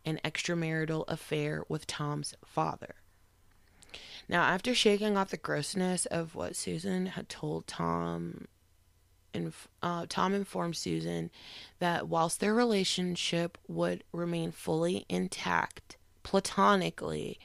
[0.03, 2.95] an extramarital affair with Tom's father.
[4.27, 8.47] Now, after shaking off the grossness of what Susan had told Tom,
[9.33, 11.29] and uh, Tom informed Susan
[11.79, 17.39] that whilst their relationship would remain fully intact, platonically,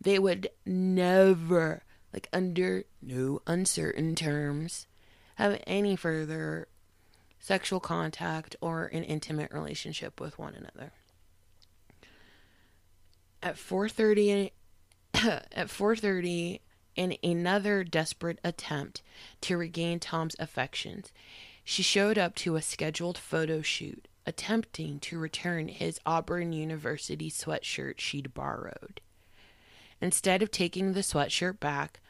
[0.00, 1.82] they would never,
[2.12, 4.86] like under no uncertain terms,
[5.34, 6.68] have any further
[7.38, 10.92] sexual contact or an intimate relationship with one another.
[13.42, 14.52] At 4:30
[15.52, 16.60] at 4:30
[16.96, 19.02] in another desperate attempt
[19.40, 21.12] to regain Tom's affections,
[21.64, 27.98] she showed up to a scheduled photo shoot, attempting to return his Auburn University sweatshirt
[27.98, 29.00] she'd borrowed.
[30.00, 32.00] Instead of taking the sweatshirt back,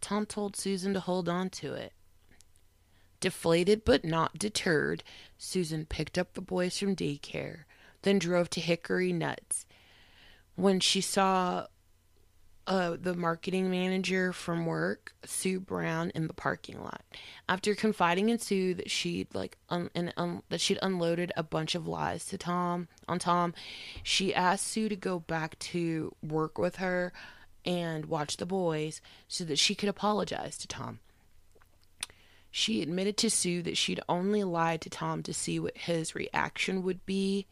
[0.00, 1.92] Tom told Susan to hold on to it.
[3.20, 5.04] Deflated but not deterred,
[5.38, 7.64] Susan picked up the boys from daycare,
[8.00, 9.66] then drove to Hickory Nuts.
[10.56, 11.66] When she saw
[12.66, 17.02] uh, the marketing manager from work, Sue Brown, in the parking lot.
[17.48, 21.74] After confiding in Sue that she'd like un- and un- that she'd unloaded a bunch
[21.74, 23.54] of lies to Tom on Tom,
[24.02, 27.12] she asked Sue to go back to work with her
[27.64, 31.00] and watch the boys so that she could apologize to Tom.
[32.50, 36.82] She admitted to Sue that she'd only lied to Tom to see what his reaction
[36.82, 37.46] would be.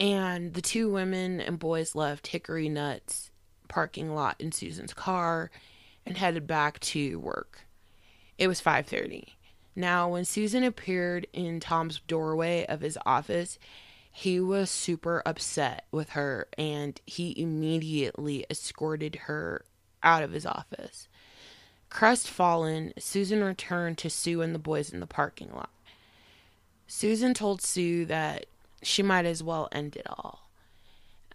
[0.00, 3.29] And the two women and boys left Hickory Nuts
[3.70, 5.50] parking lot in Susan's car
[6.04, 7.66] and headed back to work.
[8.36, 9.36] It was 5:30.
[9.74, 13.58] Now, when Susan appeared in Tom's doorway of his office,
[14.10, 19.64] he was super upset with her and he immediately escorted her
[20.02, 21.08] out of his office.
[21.88, 25.70] Crestfallen, Susan returned to Sue and the boys in the parking lot.
[26.86, 28.46] Susan told Sue that
[28.82, 30.49] she might as well end it all.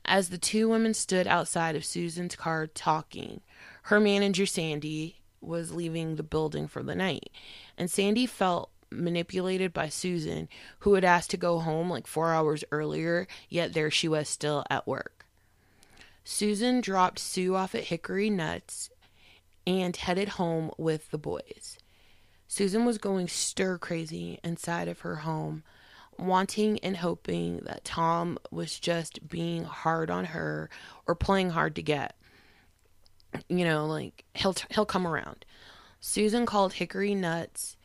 [0.07, 3.41] As the two women stood outside of Susan's car talking,
[3.83, 7.31] her manager Sandy was leaving the building for the night,
[7.77, 10.47] and Sandy felt manipulated by Susan,
[10.79, 14.63] who had asked to go home like four hours earlier, yet there she was still
[14.69, 15.25] at work.
[16.23, 18.89] Susan dropped Sue off at Hickory Nuts
[19.65, 21.77] and headed home with the boys.
[22.47, 25.63] Susan was going stir crazy inside of her home
[26.17, 30.69] wanting and hoping that Tom was just being hard on her
[31.07, 32.15] or playing hard to get.
[33.49, 35.45] You know, like he'll he'll come around.
[35.99, 37.75] Susan called Hickory nuts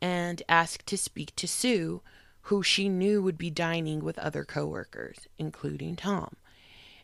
[0.00, 2.02] and asked to speak to Sue,
[2.42, 6.36] who she knew would be dining with other coworkers, including Tom.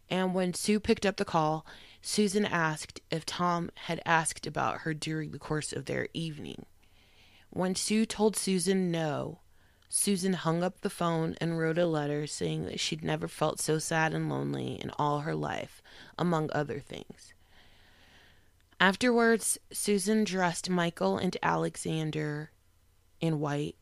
[0.08, 1.66] And when Sue picked up the call,
[2.02, 6.66] Susan asked if Tom had asked about her during the course of their evening.
[7.50, 9.40] When Sue told Susan no,
[9.88, 13.78] Susan hung up the phone and wrote a letter saying that she'd never felt so
[13.78, 15.82] sad and lonely in all her life,
[16.18, 17.34] among other things.
[18.80, 22.50] Afterwards, Susan dressed Michael and Alexander
[23.20, 23.76] in white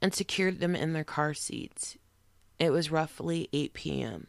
[0.00, 1.96] and secured them in their car seats.
[2.58, 4.26] It was roughly 8 p.m.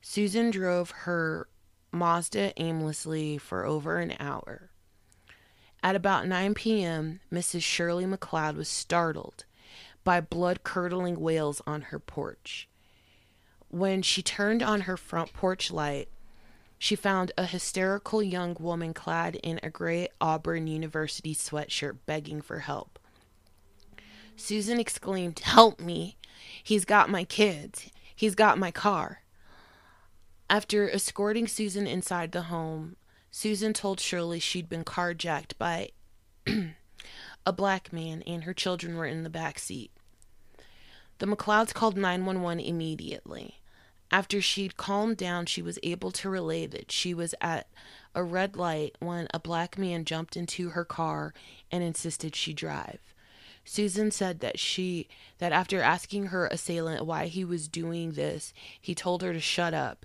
[0.00, 1.48] Susan drove her
[1.92, 4.71] Mazda aimlessly for over an hour.
[5.82, 7.62] At about 9 p.m., Mrs.
[7.62, 9.44] Shirley McLeod was startled
[10.04, 12.68] by blood curdling wails on her porch.
[13.68, 16.08] When she turned on her front porch light,
[16.78, 22.60] she found a hysterical young woman clad in a gray Auburn University sweatshirt begging for
[22.60, 22.98] help.
[24.36, 26.16] Susan exclaimed, Help me!
[26.62, 27.90] He's got my kids.
[28.14, 29.22] He's got my car.
[30.50, 32.96] After escorting Susan inside the home,
[33.34, 35.88] Susan told Shirley she'd been carjacked by
[37.46, 39.90] a black man and her children were in the back seat.
[41.18, 43.62] The McLeods called 911 immediately.
[44.10, 47.68] After she'd calmed down, she was able to relay that she was at
[48.14, 51.32] a red light when a black man jumped into her car
[51.70, 53.00] and insisted she drive.
[53.64, 55.08] Susan said that she
[55.38, 59.72] that after asking her assailant why he was doing this, he told her to shut
[59.72, 60.04] up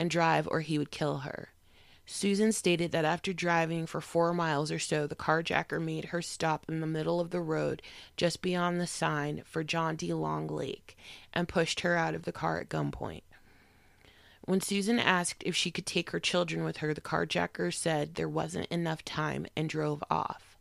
[0.00, 1.50] and drive or he would kill her.
[2.06, 6.66] Susan stated that after driving for four miles or so, the carjacker made her stop
[6.68, 7.80] in the middle of the road
[8.16, 10.12] just beyond the sign for John D.
[10.12, 10.96] Long Lake
[11.32, 13.22] and pushed her out of the car at gunpoint.
[14.42, 18.28] When Susan asked if she could take her children with her, the carjacker said there
[18.28, 20.58] wasn't enough time and drove off.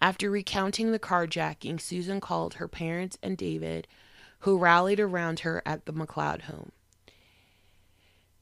[0.00, 3.88] After recounting the carjacking, Susan called her parents and David,
[4.40, 6.70] who rallied around her at the McLeod home.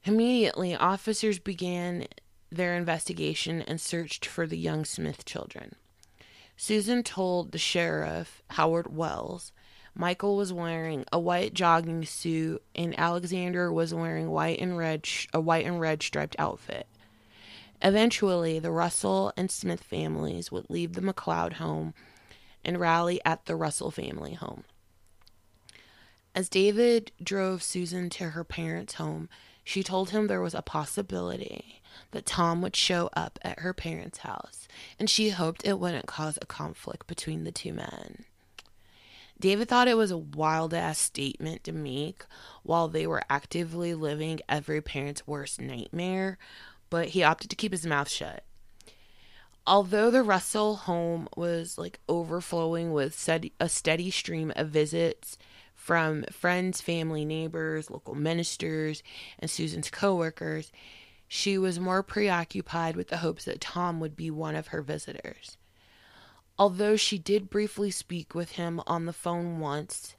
[0.05, 2.07] Immediately, officers began
[2.51, 5.75] their investigation and searched for the young Smith children.
[6.57, 9.51] Susan told the sheriff, Howard Wells,
[9.95, 15.39] Michael was wearing a white jogging suit and Alexander was wearing white and red a
[15.39, 16.87] white and red striped outfit.
[17.81, 21.93] Eventually, the Russell and Smith families would leave the McLeod home
[22.63, 24.63] and rally at the Russell family home.
[26.33, 29.29] As David drove Susan to her parents' home,
[29.63, 34.19] she told him there was a possibility that Tom would show up at her parents'
[34.19, 34.67] house,
[34.99, 38.25] and she hoped it wouldn't cause a conflict between the two men.
[39.39, 42.23] David thought it was a wild ass statement to make
[42.61, 46.37] while they were actively living every parent's worst nightmare,
[46.89, 48.43] but he opted to keep his mouth shut.
[49.65, 55.37] Although the Russell home was like overflowing with a steady stream of visits
[55.83, 59.03] from friends, family, neighbors, local ministers,
[59.37, 60.71] and Susan's coworkers,
[61.27, 65.57] she was more preoccupied with the hopes that Tom would be one of her visitors.
[66.57, 70.15] Although she did briefly speak with him on the phone once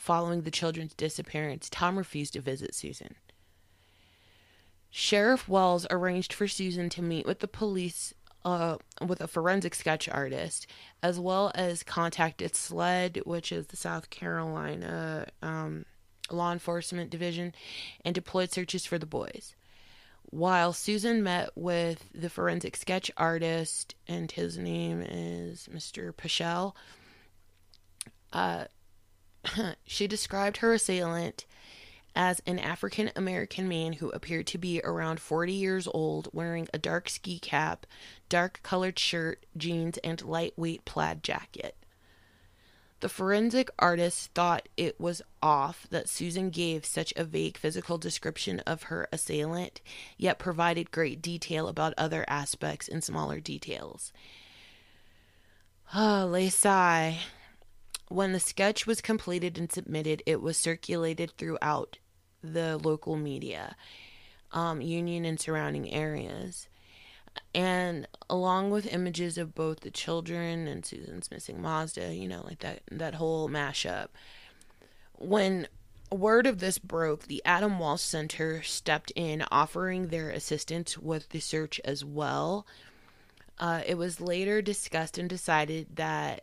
[0.00, 3.14] following the children's disappearance, Tom refused to visit Susan.
[4.90, 8.14] Sheriff Wells arranged for Susan to meet with the police
[8.44, 8.76] uh,
[9.06, 10.66] with a forensic sketch artist,
[11.02, 15.84] as well as contacted SLED, which is the South Carolina um,
[16.30, 17.54] Law Enforcement Division,
[18.04, 19.54] and deployed searches for the boys.
[20.30, 26.12] While Susan met with the forensic sketch artist, and his name is Mr.
[26.12, 26.74] Pichel,
[28.32, 28.64] uh,
[29.86, 31.44] she described her assailant
[32.14, 36.78] as an African American man who appeared to be around 40 years old, wearing a
[36.78, 37.86] dark ski cap,
[38.28, 41.76] dark colored shirt, jeans, and lightweight plaid jacket.
[43.00, 48.60] The forensic artist thought it was off that Susan gave such a vague physical description
[48.60, 49.82] of her assailant,
[50.16, 54.12] yet provided great detail about other aspects and smaller details.
[55.92, 57.18] Ah, oh, sigh.
[58.08, 61.98] When the sketch was completed and submitted, it was circulated throughout
[62.52, 63.76] the local media,
[64.52, 66.68] um, Union and surrounding areas.
[67.54, 72.60] And along with images of both the children and Susan's missing Mazda, you know, like
[72.60, 74.08] that that whole mashup.
[75.18, 75.66] When
[76.12, 81.40] word of this broke, the Adam Walsh Center stepped in, offering their assistance with the
[81.40, 82.66] search as well.
[83.58, 86.42] Uh, it was later discussed and decided that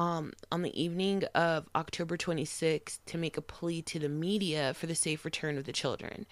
[0.00, 4.86] um, on the evening of October 26th to make a plea to the media for
[4.86, 6.24] the safe return of the children.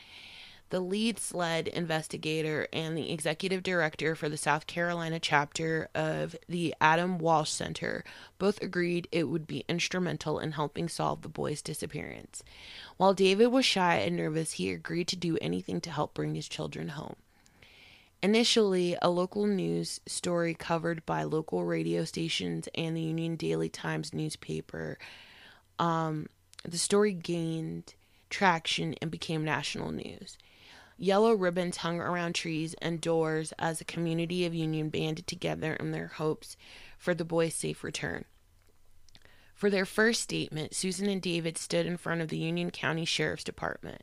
[0.70, 6.74] The lead SLED investigator and the executive director for the South Carolina chapter of the
[6.80, 8.04] Adam Walsh Center
[8.38, 12.42] both agreed it would be instrumental in helping solve the boy's disappearance.
[12.96, 16.48] While David was shy and nervous, he agreed to do anything to help bring his
[16.48, 17.16] children home.
[18.20, 24.12] Initially, a local news story covered by local radio stations and the Union Daily Times
[24.12, 24.98] newspaper,
[25.78, 26.26] um,
[26.64, 27.94] the story gained
[28.28, 30.36] traction and became national news.
[30.96, 35.92] Yellow ribbons hung around trees and doors as the community of Union banded together in
[35.92, 36.56] their hopes
[36.98, 38.24] for the boy's safe return.
[39.54, 43.44] For their first statement, Susan and David stood in front of the Union County Sheriff's
[43.44, 44.02] Department.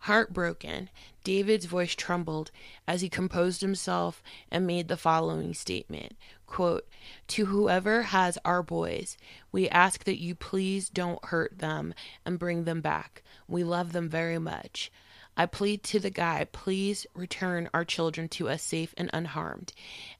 [0.00, 0.90] Heartbroken,
[1.24, 2.50] David's voice trembled
[2.86, 6.16] as he composed himself and made the following statement
[6.46, 6.88] quote,
[7.28, 9.16] To whoever has our boys,
[9.50, 11.94] we ask that you please don't hurt them
[12.24, 13.22] and bring them back.
[13.48, 14.92] We love them very much.
[15.36, 19.74] I plead to the guy, please return our children to us safe and unharmed.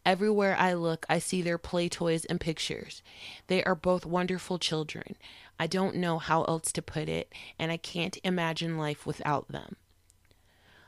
[0.04, 3.02] Everywhere I look, I see their play toys and pictures.
[3.46, 5.16] They are both wonderful children.
[5.58, 9.76] I don't know how else to put it, and I can't imagine life without them.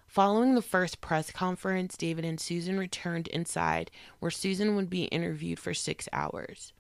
[0.06, 3.90] Following the first press conference, David and Susan returned inside,
[4.20, 6.72] where Susan would be interviewed for six hours.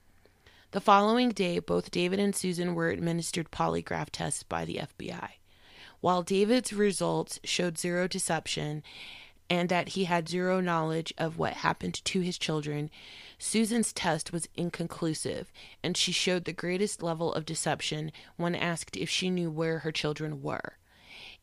[0.70, 5.30] The following day, both David and Susan were administered polygraph tests by the FBI.
[6.00, 8.82] While David's results showed zero deception
[9.50, 12.90] and that he had zero knowledge of what happened to his children,
[13.38, 15.50] Susan's test was inconclusive,
[15.82, 19.92] and she showed the greatest level of deception when asked if she knew where her
[19.92, 20.76] children were.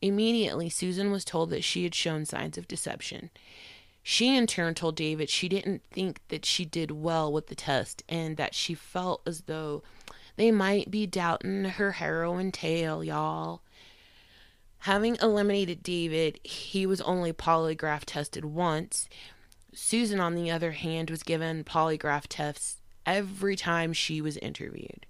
[0.00, 3.30] Immediately, Susan was told that she had shown signs of deception.
[4.02, 8.04] She, in turn, told David she didn't think that she did well with the test
[8.08, 9.82] and that she felt as though
[10.36, 13.62] they might be doubting her heroine tale, y'all.
[14.86, 19.08] Having eliminated David, he was only polygraph tested once.
[19.74, 25.04] Susan, on the other hand, was given polygraph tests every time she was interviewed.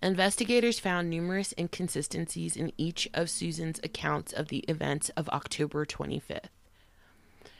[0.00, 6.50] Investigators found numerous inconsistencies in each of Susan's accounts of the events of October 25th.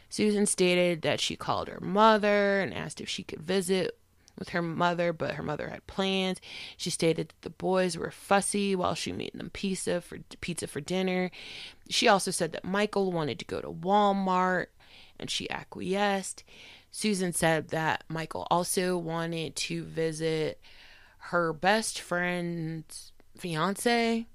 [0.09, 3.99] Susan stated that she called her mother and asked if she could visit
[4.39, 6.41] with her mother, but her mother had plans.
[6.77, 10.81] She stated that the boys were fussy while she made them pizza for pizza for
[10.81, 11.31] dinner.
[11.89, 14.67] She also said that Michael wanted to go to Walmart
[15.19, 16.45] and she acquiesced.
[16.91, 20.61] Susan said that Michael also wanted to visit
[21.19, 24.27] her best friend's fiance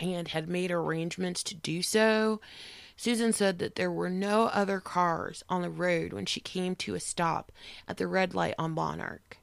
[0.00, 2.40] and had made arrangements to do so.
[2.96, 6.94] Susan said that there were no other cars on the road when she came to
[6.94, 7.50] a stop
[7.88, 9.38] at the red light on Monarch.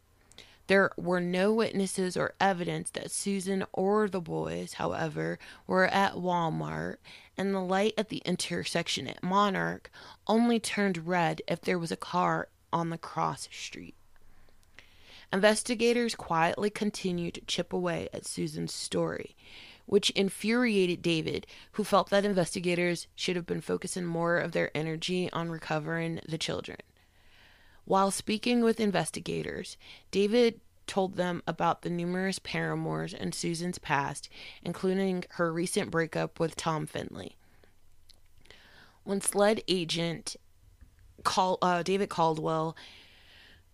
[0.68, 5.38] There were no witnesses or evidence that Susan or the boys, however,
[5.68, 6.98] were at Walmart,
[7.38, 9.92] and the light at the intersection at Monarch
[10.28, 13.96] only turned red if there was a car on the cross street.
[15.34, 19.36] Investigators quietly continued to chip away at Susan's story,
[19.86, 25.30] which infuriated David, who felt that investigators should have been focusing more of their energy
[25.32, 26.78] on recovering the children.
[27.86, 29.78] While speaking with investigators,
[30.12, 34.30] David told them about the numerous paramours in Susan's past,
[34.64, 37.36] including her recent breakup with Tom Findlay.
[39.04, 40.36] When SLED agent
[41.24, 42.76] call, uh, David Caldwell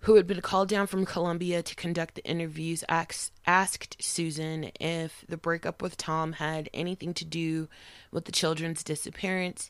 [0.08, 5.36] who had been called down from Columbia to conduct the interviews, asked, Susan if the
[5.36, 7.68] breakup with Tom had anything to do
[8.10, 9.70] with the children's disappearance.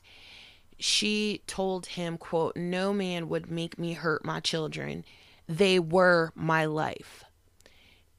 [0.78, 5.04] She told him, quote, No man would make me hurt my children.
[5.48, 7.24] They were my life.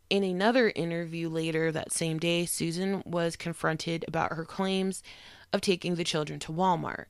[0.10, 5.02] In another interview later that same day, Susan was confronted about her claims
[5.54, 7.06] of taking the children to Walmart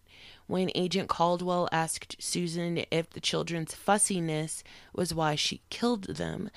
[0.49, 6.49] when Agent Caldwell asked Susan if the children's fussiness was why she killed them.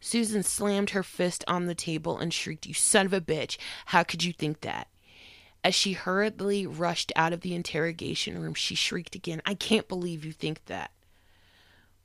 [0.00, 3.58] Susan slammed her fist on the table and shrieked, You son of a bitch!
[3.86, 4.86] How could you think that?
[5.64, 10.24] As she hurriedly rushed out of the interrogation room, she shrieked again, I can't believe
[10.24, 10.92] you think that.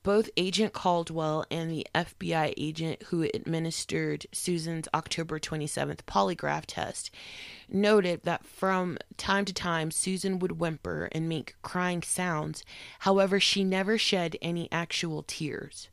[0.02, 7.12] Both Agent Caldwell and the FBI agent who administered Susan's October 27th polygraph test
[7.68, 12.64] noted that from time to time Susan would whimper and make crying sounds.
[13.00, 15.90] However, she never shed any actual tears.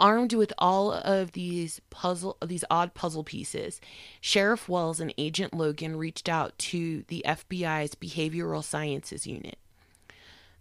[0.00, 3.82] Armed with all of these puzzle these odd puzzle pieces,
[4.22, 9.58] Sheriff Wells and Agent Logan reached out to the FBI's Behavioral Sciences Unit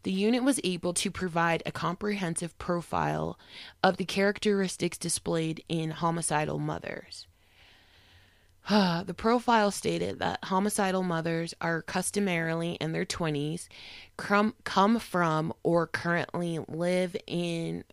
[0.03, 3.39] the unit was able to provide a comprehensive profile
[3.81, 7.25] of the characteristics displayed in homicidal mothers.
[8.69, 13.67] the profile stated that homicidal mothers are customarily in their 20s,
[14.15, 17.83] come, come from or currently live in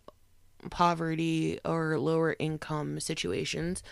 [0.69, 3.83] poverty or lower income situations,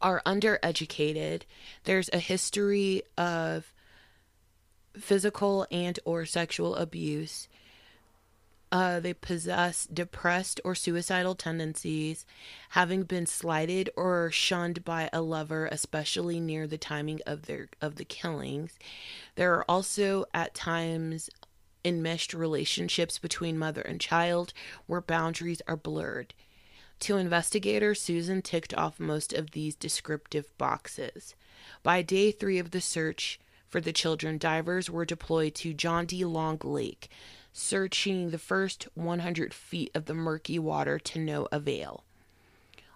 [0.00, 1.42] are undereducated.
[1.84, 3.72] There's a history of
[5.00, 7.48] physical and or sexual abuse.
[8.70, 12.26] Uh, they possess depressed or suicidal tendencies,
[12.70, 17.96] having been slighted or shunned by a lover, especially near the timing of their of
[17.96, 18.78] the killings.
[19.36, 21.30] There are also at times
[21.82, 24.52] enmeshed relationships between mother and child
[24.86, 26.34] where boundaries are blurred.
[27.00, 31.34] To investigators, Susan ticked off most of these descriptive boxes.
[31.82, 36.24] By day three of the search, for the children, divers were deployed to John D.
[36.24, 37.10] Long Lake,
[37.52, 42.04] searching the first 100 feet of the murky water to no avail.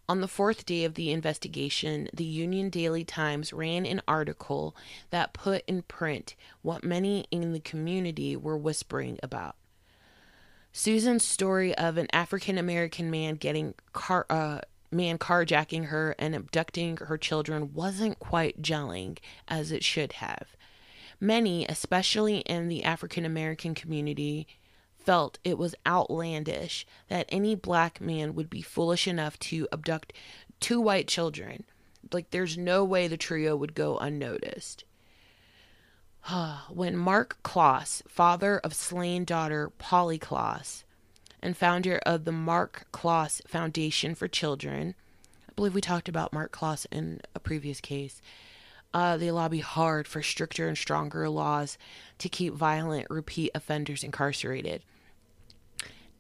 [0.09, 4.77] On the fourth day of the investigation, the Union Daily Times ran an article
[5.11, 9.57] that put in print what many in the community were whispering about.
[10.73, 14.61] Susan's story of an African American man getting car, uh,
[14.91, 19.19] man carjacking her and abducting her children wasn't quite gelling
[19.49, 20.57] as it should have.
[21.23, 24.49] Many, especially in the African American community,
[24.99, 30.13] felt it was outlandish that any black man would be foolish enough to abduct
[30.59, 31.63] two white children.
[32.13, 34.83] Like, there's no way the trio would go unnoticed.
[36.69, 40.83] when Marc Klaas, father of slain daughter Polly Klaas,
[41.41, 44.97] and founder of the Marc Klaas Foundation for Children,
[45.49, 48.21] I believe we talked about Marc Klaas in a previous case,
[48.95, 51.79] uh, they lobby hard for stricter and stronger laws
[52.19, 54.83] to keep violent repeat offenders incarcerated.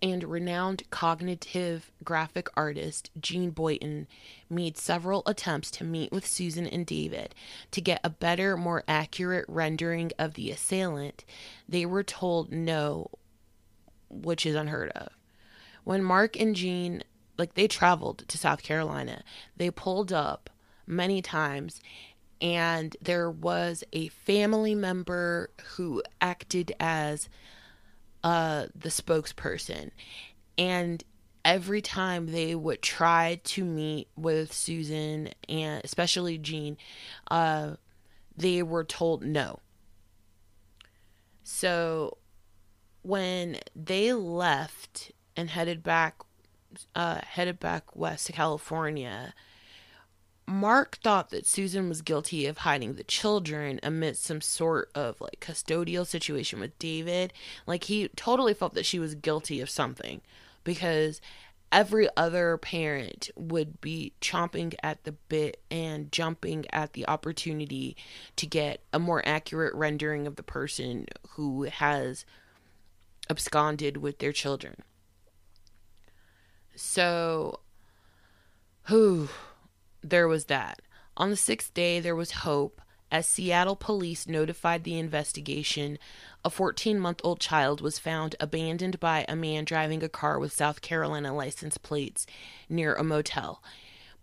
[0.00, 4.08] And renowned cognitive graphic artist Jeanne Boylan
[4.50, 7.36] made several attempts to meet with Susan and David
[7.70, 11.24] to get a better, more accurate rendering of the assailant.
[11.68, 13.10] They were told no,
[14.10, 15.10] which is unheard of.
[15.84, 17.04] When Marc and Jeanne,
[17.38, 19.22] like they traveled to South Carolina,
[19.56, 20.50] they pulled up
[20.84, 21.80] many times
[22.42, 27.28] and there was a family member who acted as
[28.24, 29.92] uh, the spokesperson.
[30.58, 31.04] And
[31.44, 36.76] every time they would try to meet with Susan and especially Jeanne,
[37.30, 37.76] uh,
[38.36, 39.60] they were told no.
[41.44, 42.18] So
[43.02, 46.16] when they left and headed back,
[46.96, 49.32] uh, headed back west to California,
[50.46, 55.40] Marc thought that Susan was guilty of hiding the children amidst some sort of like
[55.40, 57.32] custodial situation with David.
[57.66, 60.20] Like he totally felt that she was guilty of something
[60.64, 61.20] because
[61.70, 67.96] every other parent would be chomping at the bit and jumping at the opportunity
[68.36, 72.26] to get a more accurate rendering of the person who has
[73.30, 74.76] absconded with their children.
[76.74, 77.60] So,
[78.84, 79.28] who
[80.02, 80.82] there was that.
[81.16, 82.80] On the sixth day, there was hope
[83.12, 85.98] as Seattle police notified the investigation,
[86.46, 90.50] a 14 month old child was found abandoned by a man driving a car with
[90.50, 92.26] South Carolina license plates
[92.70, 93.62] near a motel.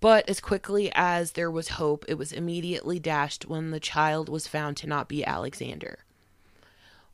[0.01, 4.47] But as quickly as there was hope, it was immediately dashed when the child was
[4.47, 5.99] found to not be Alexander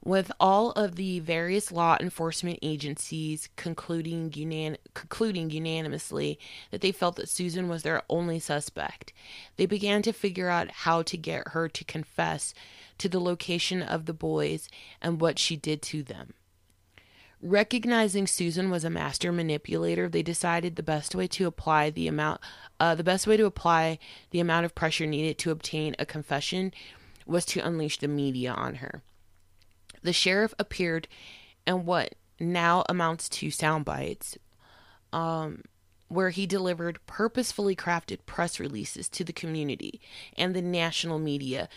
[0.06, 6.40] with all of the various law enforcement agencies concluding, unan- concluding unanimously
[6.70, 9.12] that they felt that Susan was their only suspect.
[9.58, 12.54] They began to figure out how to get her to confess
[13.00, 14.70] to the location of the boys
[15.02, 16.36] and what she did to them.
[17.42, 22.42] Recognizing Susan was a master manipulator, they decided the best way to apply the amount
[22.80, 24.00] uh, the best way to apply
[24.32, 26.74] the amount of pressure needed to obtain a confession
[27.26, 29.02] was to unleash the media on her.
[30.06, 31.08] The sheriff appeared
[31.66, 34.38] in what now amounts to sound bites,
[35.12, 35.64] um,
[36.10, 40.00] where he delivered purposefully crafted press releases to the community
[40.38, 41.68] and the national media,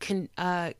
[0.00, 0.72] con- uh,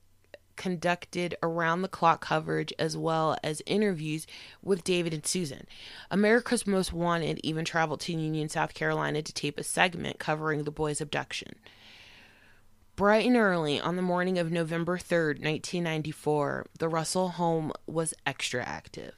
[0.57, 4.27] conducted around the clock coverage as well as interviews
[4.61, 5.65] with David and Susan.
[6.11, 10.73] America's Most Wanted even traveled to Union, South Carolina to tape a segment covering the
[10.73, 11.55] boy's abduction.
[12.99, 18.61] Bright and early on the morning of November 3rd, 1994, the Russell home was extra
[18.65, 19.15] active.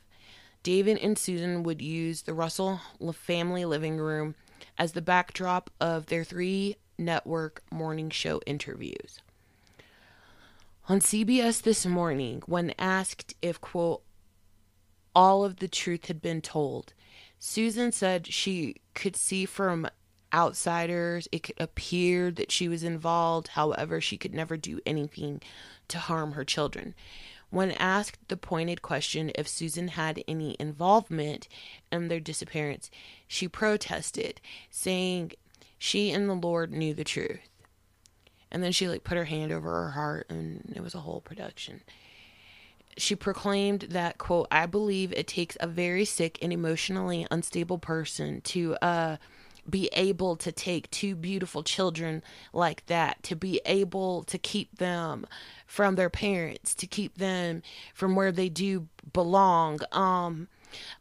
[0.63, 2.83] David and Susan would use the Russell
[3.15, 4.35] family living room
[4.77, 9.23] as the backdrop of their three network morning show interviews.
[10.91, 14.03] On CBS this morning, when asked if, quote,
[15.15, 16.93] all of the truth had been told,
[17.39, 19.89] Susan said she could see from
[20.33, 21.29] outsiders.
[21.33, 23.49] It could appear that she was involved.
[23.49, 25.41] However, she could never do anything
[25.89, 26.95] to harm her children.
[27.51, 31.49] When asked the pointed question if Susan had any involvement
[31.91, 32.91] in their disappearance,
[33.27, 35.33] she protested, saying
[35.77, 37.41] she and the Lord knew the truth.
[38.53, 41.21] And then she like put her hand over her heart and it was a whole
[41.21, 41.83] production.
[42.97, 48.41] She proclaimed that quote, I believe it takes a very sick and emotionally unstable person
[48.43, 49.17] to uh
[49.69, 55.27] be able to take two beautiful children like that, to be able to keep them
[55.67, 57.63] from their parents, to keep them
[57.95, 59.81] from where they do belong.
[59.93, 60.49] Um,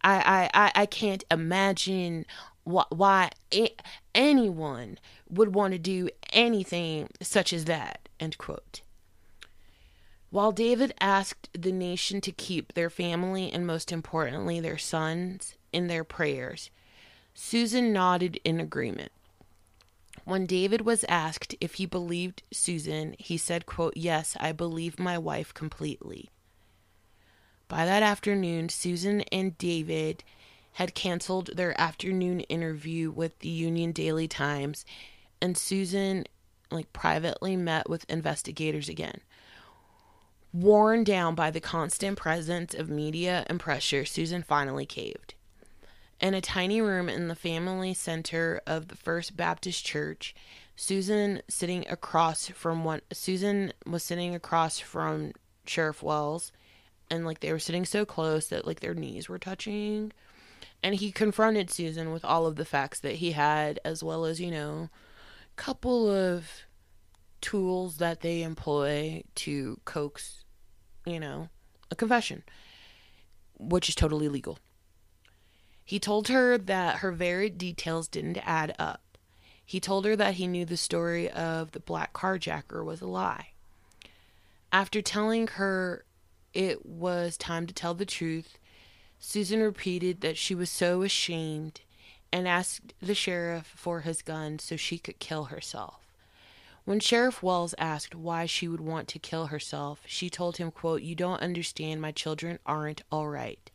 [0.01, 2.25] I, I, I can't imagine
[2.63, 3.29] wh- why
[4.13, 4.97] anyone
[5.29, 8.09] would want to do anything such as that.
[8.19, 8.81] End quote.
[10.31, 15.87] While David asked the nation to keep their family and most importantly their sons in
[15.87, 16.69] their prayers,
[17.41, 19.13] Susan nodded in agreement.
[20.25, 25.17] When David was asked if he believed Susan, he said, quote, Yes, I believe my
[25.17, 26.29] wife completely.
[27.69, 30.25] By that afternoon, Susan and David
[30.73, 34.85] had canceled their afternoon interview with the Union Daily Times,
[35.41, 36.25] and Susan
[36.69, 39.21] like privately met with investigators again.
[40.51, 45.35] Worn down by the constant presence of media and pressure, Susan finally caved.
[46.19, 50.35] In a tiny room in the family center of the First Baptist Church,
[50.75, 55.31] Susan sitting across from one Susan was sitting across from
[55.65, 56.51] Sheriff Wells
[57.09, 60.11] and like they were sitting so close that like their knees were touching.
[60.83, 64.41] And he confronted Susan with all of the facts that he had as well as,
[64.41, 64.89] you know,
[65.57, 66.49] a couple of
[67.39, 70.43] tools that they employ to coax,
[71.05, 71.47] you know,
[71.91, 72.43] a confession,
[73.57, 74.59] which is totally legal.
[75.89, 79.17] He told her that her varied details didn't add up.
[79.65, 83.53] He told her that he knew the story of the black carjacker was a lie.
[84.71, 86.05] After telling her
[86.53, 88.59] it was time to tell the truth,
[89.17, 91.81] Susan repeated that she was so ashamed
[92.31, 96.13] and asked the sheriff for his gun so she could kill herself.
[96.85, 101.01] When Sheriff Wells asked why she would want to kill herself, she told him, quote,
[101.01, 103.71] "You don't understand, my children aren't all right.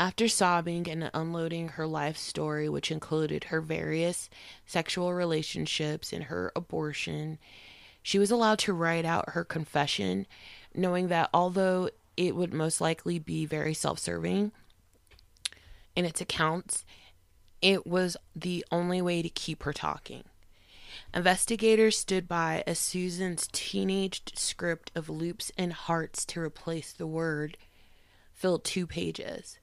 [0.00, 4.30] After sobbing and unloading her life story, which included her various
[4.64, 7.38] sexual relationships and her abortion,
[8.02, 10.26] she was allowed to write out her confession,
[10.74, 14.52] knowing that although it would most likely be very self serving
[15.94, 16.86] in its accounts,
[17.60, 20.24] it was the only way to keep her talking.
[21.12, 27.58] Investigators stood by as Susan's teenage script of loops and hearts to replace the word
[28.32, 29.58] filled two pages.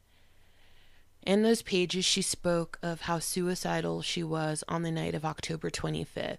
[1.24, 5.70] In those pages, she spoke of how suicidal she was on the night of October
[5.70, 6.38] 25th,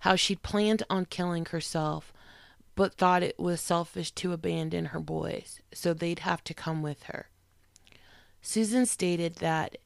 [0.00, 2.12] how she'd planned on killing herself,
[2.74, 7.04] but thought it was selfish to abandon her boys, so they'd have to come with
[7.04, 7.28] her.
[8.40, 9.76] Susan stated that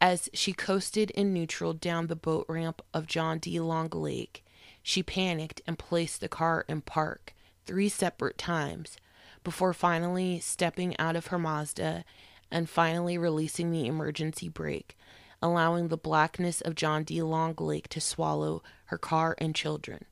[0.00, 3.58] as she coasted in neutral down the boat ramp of John D.
[3.58, 4.44] Long Lake,
[4.82, 7.32] she panicked and placed the car in park
[7.64, 8.98] three separate times
[9.42, 12.04] before finally stepping out of her Mazda
[12.50, 14.96] and finally releasing the emergency brake,
[15.42, 17.22] allowing the blackness of John D.
[17.22, 20.04] Long Lake to swallow her car and children.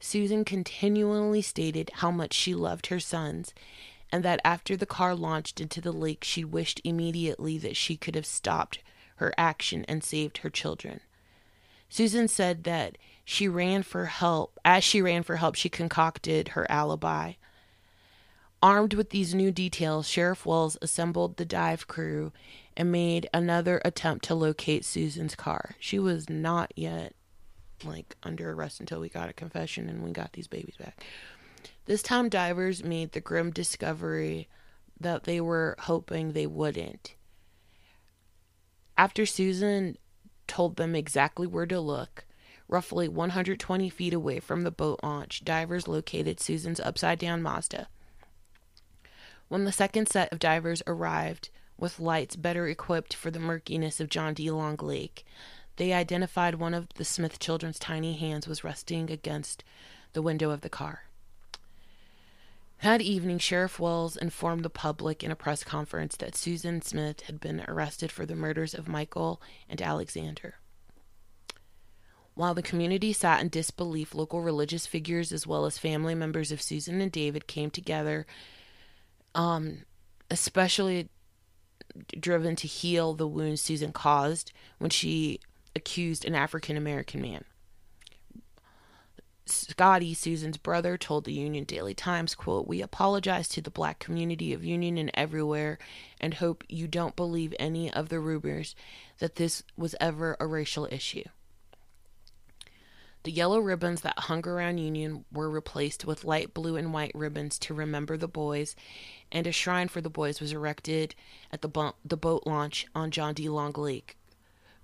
[0.00, 3.54] Susan continually stated how much she loved her sons
[4.12, 8.14] and that after the car launched into the lake, she wished immediately that she could
[8.14, 8.80] have stopped
[9.16, 11.00] her action and saved her children.
[11.88, 14.58] Susan said that she ran for help.
[14.64, 17.34] As she ran for help, she concocted her alibi.
[18.62, 22.32] Armed with these new details, Sheriff Wells assembled the dive crew
[22.76, 25.74] and made another attempt to locate Susan's car.
[25.80, 27.14] She was not yet
[27.84, 31.04] like under arrest until we got a confession and we got these babies back.
[31.86, 34.48] This time, divers made the grim discovery
[35.00, 37.16] that they were hoping they wouldn't.
[38.96, 39.96] After Susan
[40.46, 42.24] told them exactly where to look,
[42.68, 47.88] roughly 120 feet away from the boat launch, divers located Susan's upside down Mazda.
[49.52, 54.08] When the second set of divers arrived, with lights better equipped for the murkiness of
[54.08, 54.50] John D.
[54.50, 55.26] Long Lake,
[55.76, 59.62] they identified one of the Smith children's tiny hands was resting against
[60.14, 61.02] the window of the car.
[62.80, 67.38] That evening, Sheriff Wells informed the public in a press conference that Susan Smith had
[67.38, 70.54] been arrested for the murders of Michael and Alexander.
[72.34, 76.62] While the community sat in disbelief, local religious figures as well as family members of
[76.62, 78.26] Susan and David came together,
[79.34, 79.84] um,
[80.30, 81.08] especially
[82.18, 85.40] driven to heal the wounds Susan caused when she
[85.74, 87.44] accused an African American man.
[89.44, 94.52] Scotty, Susan's brother, told the Union Daily Times, quote, We apologize to the black community
[94.52, 95.78] of Union and everywhere
[96.20, 98.76] and hope you don't believe any of the rumors
[99.18, 101.24] that this was ever a racial issue.
[103.24, 107.58] The yellow ribbons that hung around Union were replaced with light blue and white ribbons
[107.60, 108.74] to remember the boys,
[109.32, 111.14] and a shrine for the boys was erected
[111.50, 113.48] at the, bo- the boat launch on John D.
[113.48, 114.16] Long Lake,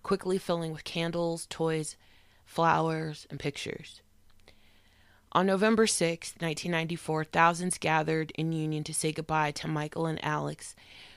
[0.03, 1.97] quickly filling with candles, toys,
[2.45, 4.01] flowers, and pictures.
[5.33, 10.75] On November 6, 1994, thousands gathered in Union to say goodbye to Michael and Alex,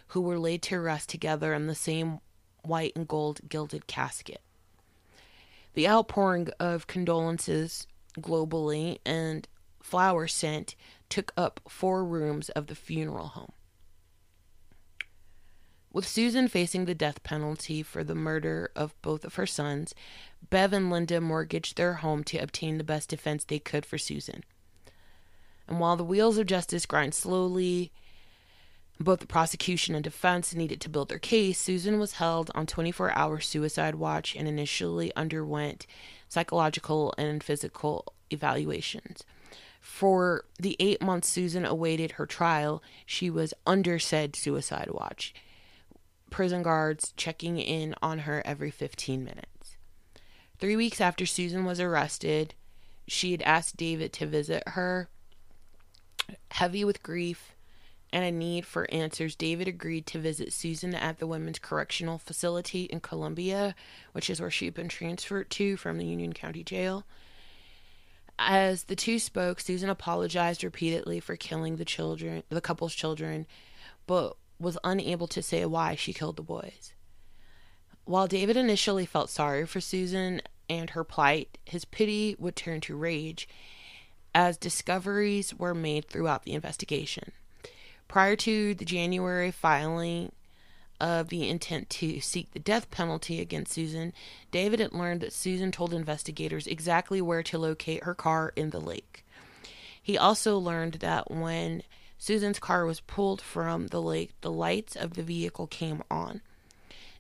[0.08, 2.20] who were laid to rest together in the same
[2.64, 4.42] white and gold gilded casket.
[5.74, 7.88] The outpouring of condolences
[8.20, 9.48] globally and
[9.82, 10.76] flower scent
[11.12, 13.52] took up four rooms of the funeral home.
[15.94, 19.94] With Susan facing the death penalty for the murder of both of her sons,
[20.50, 24.44] Bev and Linda mortgaged their home to obtain the best defense they could for Susan.
[25.68, 27.92] And while the wheels of justice grind slowly,
[29.00, 31.60] both the prosecution and defense needed to build their case.
[31.60, 35.86] Susan was held on 24 hour suicide watch and initially underwent
[36.30, 39.24] psychological and physical evaluations.
[39.82, 45.34] For the eight months Susan awaited her trial, she was under said suicide watch
[46.32, 49.76] prison guards checking in on her every 15 minutes.
[50.58, 52.56] Three weeks after Susan was arrested,
[53.08, 55.10] she had asked David to visit her.
[56.52, 57.56] Heavy with grief
[58.14, 62.84] and a need for answers, David agreed to visit Susan at the Women's Correctional Facility
[62.86, 63.76] in Columbia,
[64.14, 67.06] which is where she had been transferred to from the Union County Jail.
[68.44, 73.46] As the two spoke, Susan apologized repeatedly for killing the children, the couple's children,
[74.08, 76.94] but was unable to say why she killed the boys.
[78.06, 82.96] While David initially felt sorry for Susan and her plight, his pity would turn to
[82.96, 83.48] rage
[84.34, 87.32] as discoveries were made throughout the investigation.
[88.08, 90.32] Prior to the January filing
[91.02, 94.14] of the intent to seek the death penalty against Susan,
[94.52, 98.80] David had learned that Susan told investigators exactly where to locate her car in the
[98.80, 99.26] lake.
[100.02, 101.84] He also learned that when
[102.22, 104.34] Susan's car was pulled from the lake.
[104.42, 106.42] The lights of the vehicle came on.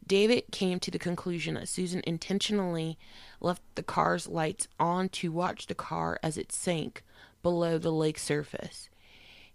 [0.05, 2.99] David came to the conclusion that Susan intentionally
[3.39, 7.03] left the car's lights on to watch the car as it sank
[7.41, 8.89] below the lake surface.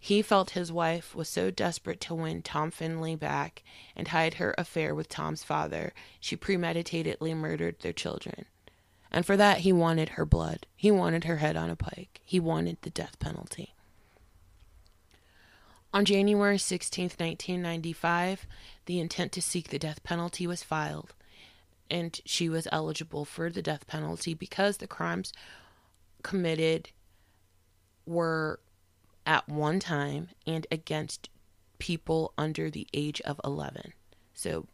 [0.06, 3.64] He felt his wife was so desperate to win Tom Findlay back
[3.96, 8.44] and hide her affair with Tom's father, she premeditatedly murdered their children.
[9.10, 10.68] And for that, he wanted her blood.
[10.76, 12.20] He wanted her head on a pike.
[12.24, 13.74] He wanted the death penalty.
[15.92, 18.46] On January 16, 1995,
[18.84, 21.14] the intent to seek the death penalty was filed,
[21.90, 25.32] and she was eligible for the death penalty because the crimes
[26.22, 26.90] committed
[28.06, 28.60] were
[29.26, 31.28] at one time and against
[31.78, 33.92] people under the age of 11.
[34.32, 34.66] So,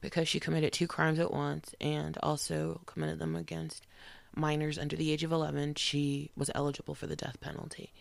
[0.00, 3.86] because she committed two crimes at once and also committed them against
[4.36, 7.92] minors under the age of 11, she was eligible for the death penalty.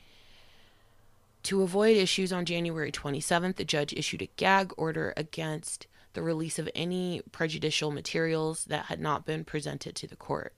[1.44, 6.60] To avoid issues on January 27th, the judge issued a gag order against the release
[6.60, 10.54] of any prejudicial materials that had not been presented to the court.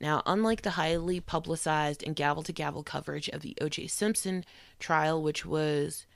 [0.00, 3.88] Now, unlike the highly publicized and gavel to gavel coverage of the O.J.
[3.88, 4.44] Simpson
[4.78, 6.06] trial, which was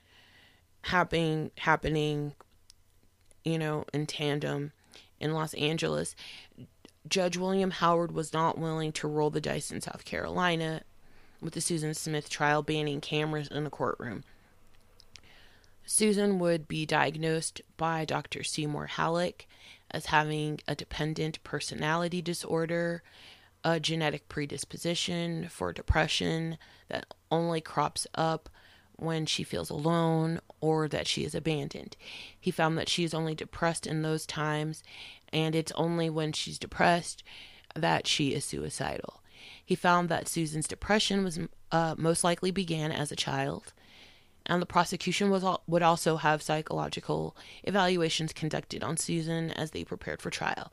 [0.83, 2.33] happening happening,
[3.43, 4.71] you know, in tandem
[5.19, 6.15] in Los Angeles,
[7.07, 10.83] Judge William Howard was not willing to roll the dice in South Carolina
[11.41, 14.23] with the Susan Smith trial banning cameras in the courtroom.
[15.85, 18.43] Susan would be diagnosed by Dr.
[18.43, 19.45] Seymour Halleck
[19.91, 23.03] as having a dependent personality disorder
[23.63, 26.57] a genetic predisposition for depression
[26.89, 28.49] that only crops up
[28.95, 31.95] when she feels alone or that she is abandoned.
[32.39, 34.83] He found that she is only depressed in those times,
[35.31, 37.23] and it's only when she's depressed
[37.75, 39.21] that she is suicidal.
[39.65, 41.39] He found that Susan's depression was
[41.71, 43.73] uh, most likely began as a child,
[44.45, 49.83] and the prosecution was all, would also have psychological evaluations conducted on Susan as they
[49.83, 50.71] prepared for trial.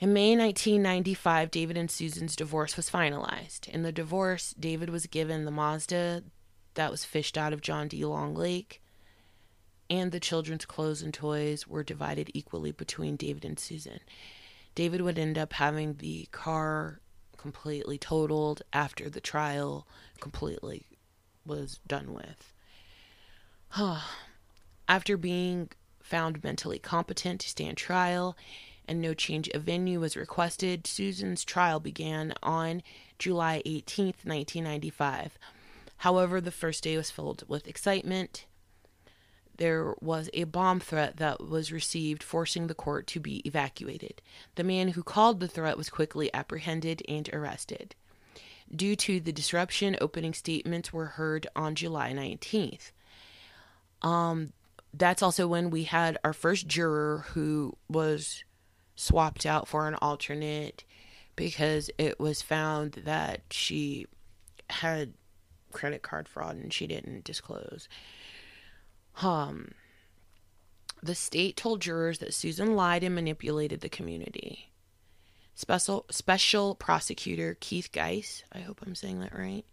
[0.00, 3.68] In May 1995, David and Susan's divorce was finalized.
[3.68, 6.22] In the divorce, David was given the Mazda
[6.74, 8.04] that was fished out of John D.
[8.04, 8.80] Long Lake,
[9.90, 13.98] and the children's clothes and toys were divided equally between David and Susan.
[14.76, 17.00] David would end up having the car
[17.36, 19.88] completely totaled after the trial
[20.20, 20.86] completely
[21.44, 22.52] was done with.
[24.88, 25.70] after being
[26.00, 28.36] found mentally competent to stand trial,
[28.88, 32.82] and no change of venue was requested, Susan's trial began on
[33.18, 35.38] July 18, 1995.
[35.98, 38.46] However, the first day was filled with excitement.
[39.56, 44.22] There was a bomb threat that was received, forcing the court to be evacuated.
[44.54, 47.96] The man who called the threat was quickly apprehended and arrested.
[48.74, 52.92] Due to the disruption, opening statements were heard on July 19th.
[54.02, 54.52] Um,
[54.94, 58.44] that's also when we had our first juror who was
[58.98, 60.84] swapped out for an alternate
[61.36, 64.06] because it was found that she
[64.68, 65.14] had
[65.72, 67.88] credit card fraud and she didn't disclose.
[69.22, 69.72] Um,
[71.00, 74.72] the state told jurors that Susan lied and manipulated the community.
[75.54, 79.64] Special special prosecutor Keith Giese, I hope I'm saying that right,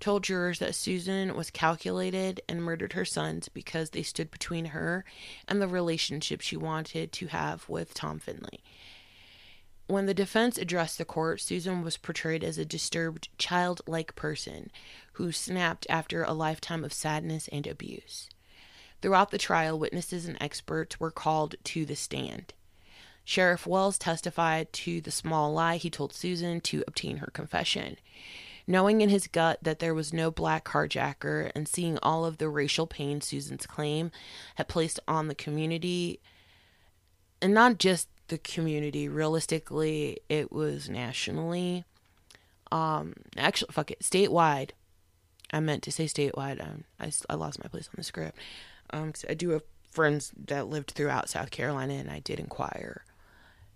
[0.00, 5.04] told jurors that Susan was calculated and murdered her sons because they stood between her
[5.46, 8.60] and the relationship she wanted to have with Tom Findlay.
[9.86, 14.70] When the defense addressed the court, Susan was portrayed as a disturbed, childlike person
[15.12, 18.28] who snapped after a lifetime of sadness and abuse.
[19.00, 22.52] Throughout the trial, witnesses and experts were called to the stand.
[23.24, 27.96] Sheriff Wells testified to the small lie he told Susan to obtain her confession.
[28.70, 32.50] Knowing in his gut that there was no black carjacker and seeing all of the
[32.50, 34.10] racial pain Susan's claim
[34.56, 36.20] had placed on the community,
[37.40, 41.86] and not just the community, realistically, it was nationally.
[42.70, 44.72] Um, actually, fuck it, statewide.
[45.50, 46.62] I meant to say statewide.
[46.62, 48.36] Um, I, I lost my place on the script.
[48.90, 53.06] Um, I do have friends that lived throughout South Carolina, and I did inquire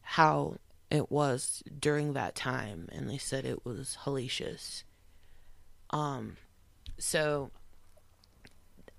[0.02, 0.56] how
[0.92, 4.82] it was during that time, and they said it was hellacious.
[5.88, 6.36] Um,
[6.98, 7.50] so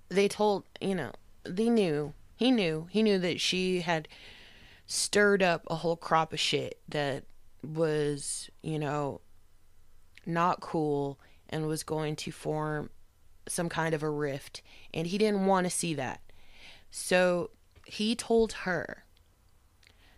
[0.08, 1.12] they told, you know,
[1.44, 4.08] they knew, he knew, he knew that she had
[4.86, 7.22] stirred up a whole crop of shit that
[7.62, 9.20] was, you know,
[10.26, 12.90] not cool and was going to form
[13.46, 16.20] some kind of a rift, and he didn't want to see that.
[16.90, 17.50] So
[17.86, 19.03] he told her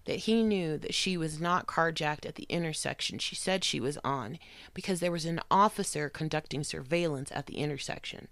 [0.06, 3.98] that he knew that she was not carjacked at the intersection she said she was
[4.02, 4.38] on
[4.72, 8.28] because there was an officer conducting surveillance at the intersection.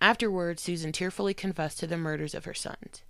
[0.00, 3.02] Afterwards, Susan tearfully confessed to the murders of her sons.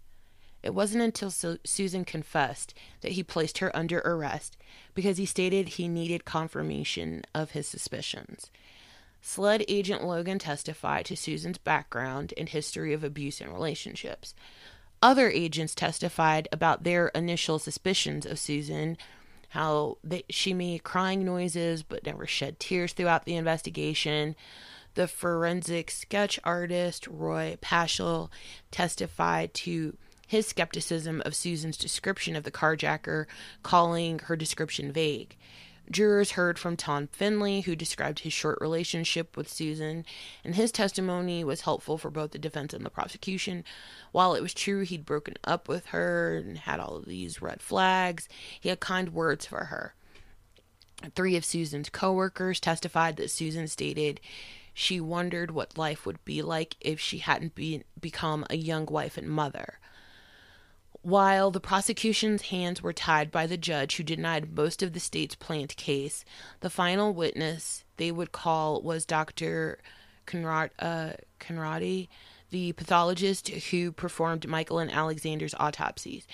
[0.62, 4.56] It wasn't until Su- Susan confessed that he placed her under arrest
[4.94, 8.50] because he stated he needed confirmation of his suspicions.
[9.22, 14.34] SLED agent Logan testified to Susan's background and history of abuse and relationships.
[15.02, 18.98] Other agents testified about their initial suspicions of Susan,
[19.50, 24.36] how they, she made crying noises but never shed tears throughout the investigation.
[24.94, 28.30] The forensic sketch artist Roy Paschal
[28.70, 29.96] testified to
[30.26, 33.26] his skepticism of Susan's description of the carjacker,
[33.62, 35.36] calling her description vague.
[35.90, 40.04] Jurors heard from Tom Findlay, who described his short relationship with Susan,
[40.44, 43.64] and his testimony was helpful for both the defense and the prosecution.
[44.12, 47.60] While it was true he'd broken up with her and had all of these red
[47.60, 48.28] flags,
[48.60, 49.94] he had kind words for her.
[51.16, 54.20] Three of Susan's coworkers testified that Susan stated
[54.72, 59.16] she wondered what life would be like if she hadn't been, become a young wife
[59.16, 59.78] and mother.
[61.02, 65.34] While the prosecution's hands were tied by the judge who denied most of the state's
[65.34, 66.26] plant case,
[66.60, 69.78] the final witness they would call was Dr.
[70.26, 72.08] Conrad, uh, Conradi,
[72.50, 76.26] the pathologist who performed Michael and Alexander's autopsies.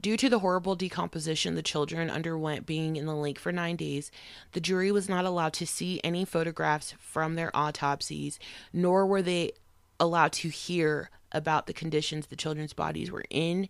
[0.00, 4.12] Due to the horrible decomposition the children underwent being in the lake for nine days,
[4.52, 8.38] the jury was not allowed to see any photographs from their autopsies,
[8.72, 9.50] nor were they
[9.98, 13.68] allowed to hear about the conditions the children's bodies were in.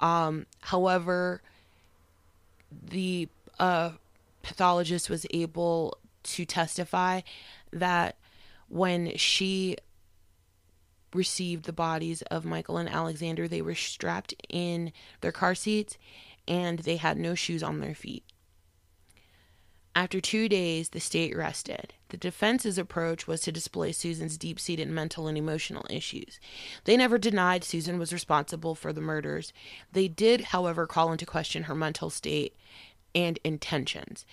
[0.00, 1.42] Um, however,
[2.90, 3.28] the
[3.58, 3.90] uh,
[4.42, 7.20] pathologist was able to testify
[7.72, 8.16] that
[8.68, 9.76] when she
[11.14, 15.98] received the bodies of Michael and Alexander, they were strapped in their car seats
[16.46, 18.24] and they had no shoes on their feet.
[19.98, 21.92] After two days, the state rested.
[22.10, 26.38] The defense's approach was to display Susan's deep seated mental and emotional issues.
[26.84, 29.52] They never denied Susan was responsible for the murders.
[29.90, 32.56] They did, however, call into question her mental state
[33.12, 34.24] and intentions.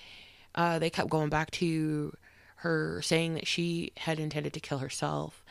[0.54, 2.16] Uh, they kept going back to
[2.58, 5.44] her saying that she had intended to kill herself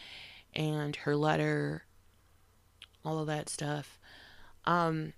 [0.55, 1.87] and her letter,
[3.05, 3.99] all of that stuff.
[4.65, 5.13] Um,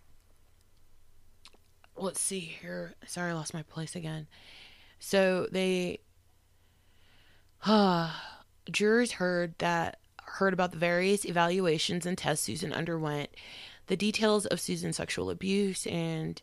[1.99, 2.95] let's see here.
[3.07, 4.27] Sorry, I lost my place again.
[4.99, 6.01] So they
[8.71, 13.31] jurors heard that heard about the various evaluations and tests Susan underwent,
[13.87, 16.41] the details of Susan's sexual abuse and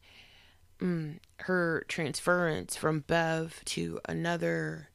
[0.80, 4.89] mm, her transference from Bev to another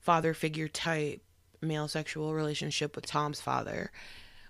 [0.00, 1.22] father figure type
[1.60, 3.92] male sexual relationship with Tom's father,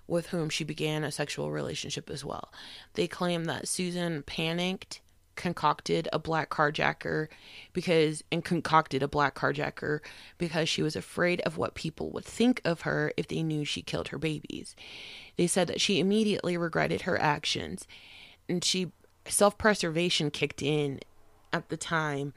[0.07, 2.53] with whom she began a sexual relationship as well.
[2.95, 5.01] They claim that Susan panicked
[5.37, 7.29] concocted a black carjacker
[7.73, 10.01] because and concocted a black carjacker
[10.39, 13.83] because she was afraid of what people would think of her if they knew she
[13.83, 14.77] killed her babies.
[15.37, 17.87] They said that she immediately regretted her actions
[18.49, 18.93] and she
[19.27, 21.01] self-preservation kicked in
[21.53, 22.33] at the time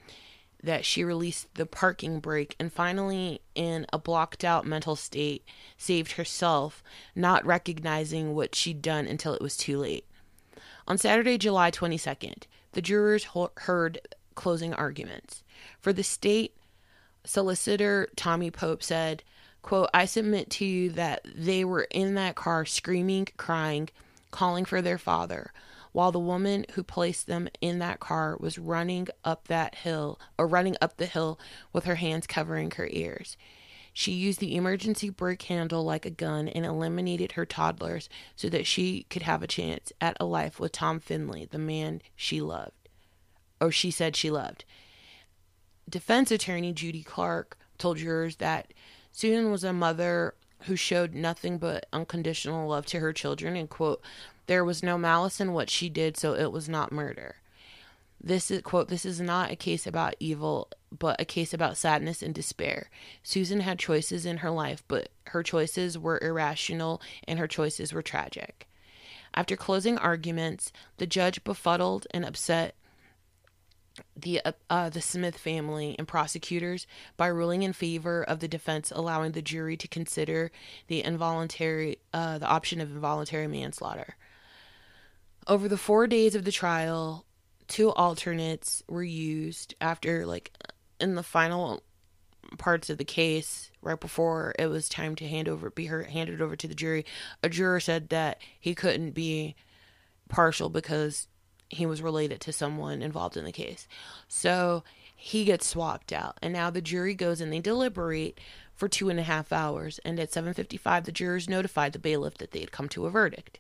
[0.61, 5.43] that she released the parking brake and finally in a blocked out mental state
[5.77, 6.83] saved herself
[7.15, 10.05] not recognizing what she'd done until it was too late.
[10.87, 12.43] On Saturday, July 22nd,
[12.76, 14.01] the jurors heard
[14.36, 15.43] closing arguments.
[15.80, 16.55] For the state,
[17.23, 19.23] solicitor Tommy Pope said,
[19.61, 23.89] quote, I submit to you that they were in that car screaming, crying,
[24.30, 25.53] calling for their father,
[25.93, 30.45] while the woman who placed them in that car was running up that hill or
[30.45, 31.39] running up the hill
[31.71, 33.38] with her hands covering her ears.
[33.97, 38.67] She used the emergency brake handle like a gun and eliminated her toddlers so that
[38.67, 42.89] she could have a chance at a life with Tom Findlay, the man she loved,
[43.61, 44.65] or she said she loved.
[45.89, 48.73] Defense attorney Judy Clarke told jurors that
[49.13, 54.01] Susan was a mother who showed nothing but unconditional love to her children and quote
[54.47, 57.37] there was no malice in what she did so it was not murder
[58.26, 62.21] this is quote this is not a case about evil but a case about sadness
[62.21, 62.89] and despair.
[63.21, 68.01] Susan had choices in her life, but her choices were irrational and her choices were
[68.01, 68.67] tragic.
[69.34, 72.76] After closing arguments, the judge befuddled and upset
[74.15, 79.32] the uh, the Smith family and prosecutors by ruling in favor of the defense, allowing
[79.34, 80.51] the jury to consider
[80.88, 84.15] the involuntary uh, the option of involuntary manslaughter.
[85.47, 87.26] Over the four days of the trial,
[87.68, 90.51] two alternates were used after like
[90.99, 91.82] in the final
[92.57, 96.41] parts of the case right before it was time to hand over be her handed
[96.41, 97.03] over to the jury
[97.41, 99.55] a juror said that he couldn't be
[100.30, 101.28] partial because
[101.70, 103.88] he was related to someone involved in the case.
[104.28, 104.84] So
[105.16, 106.38] he gets swapped out.
[106.41, 108.39] And now the jury goes and they deliberate
[108.74, 112.51] for two and a half hours, and at 7:55 the jurors notified the bailiff that
[112.51, 113.59] they had come to a verdict.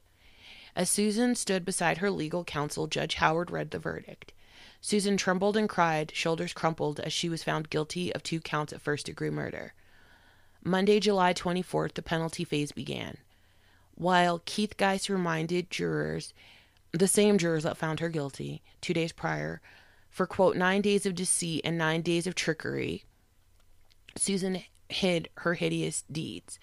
[0.75, 4.33] As Susan stood beside her legal counsel, Judge Howard read the verdict.
[4.81, 8.81] Susan trembled and cried, shoulders crumpled, as she was found guilty of two counts of
[8.81, 9.73] first degree murder.
[10.63, 13.17] Monday, July 24th, the penalty phase began.
[13.95, 16.33] While Keith Giese reminded jurors,
[16.91, 19.61] the same jurors that found her guilty two days prior,
[20.09, 23.05] for quote, nine days of deceit and nine days of trickery,
[24.17, 26.59] Susan hid her hideous deeds.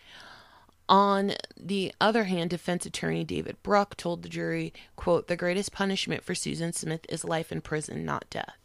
[0.93, 6.23] On the other hand, defense attorney David Bruck told the jury, quote, the greatest punishment
[6.23, 8.59] for Susan Smith is life in prison, not death.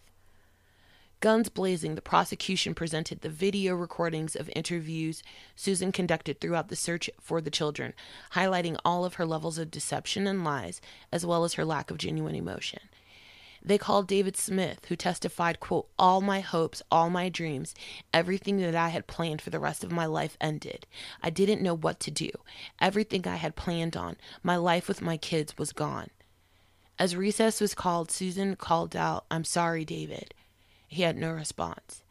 [1.21, 5.23] Guns blazing, the prosecution presented the video recordings of interviews
[5.55, 7.93] Susan conducted throughout the search for the children,
[8.33, 10.81] highlighting all of her levels of deception and lies,
[11.13, 12.81] as well as her lack of genuine emotion.
[13.67, 17.75] They called David Smith, who testified, quote, all my hopes, all my dreams,
[18.13, 20.87] everything that I had planned for the rest of my life ended.
[21.21, 22.29] I didn't know what to do.
[22.79, 26.11] Everything I had planned on, my life with my kids, was gone.
[26.97, 30.33] As recess was called, Susan called out, I'm sorry, David.
[30.87, 32.03] He had no response.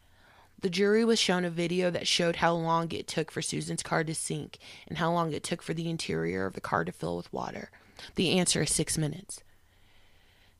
[0.61, 4.03] The jury was shown a video that showed how long it took for Susan's car
[4.03, 7.17] to sink and how long it took for the interior of the car to fill
[7.17, 7.71] with water.
[8.13, 9.41] The answer is six minutes.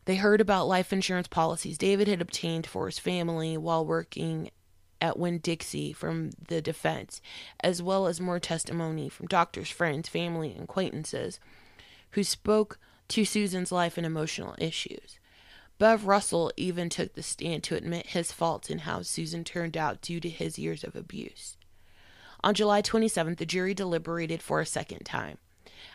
[0.08, 4.52] They heard about life insurance policies David had obtained for his family while working
[5.02, 7.22] at Winn Dixie from the defense,
[7.60, 11.42] as well as more testimony from doctors, friends, family, and acquaintances
[12.12, 12.80] who spoke
[13.10, 15.20] to Susan's life and emotional issues.
[15.78, 20.02] Bev Russell even took the stand to admit his faults in how Susan turned out
[20.02, 21.58] due to his years of abuse.
[22.46, 25.38] On July 27th, the jury deliberated for a second time.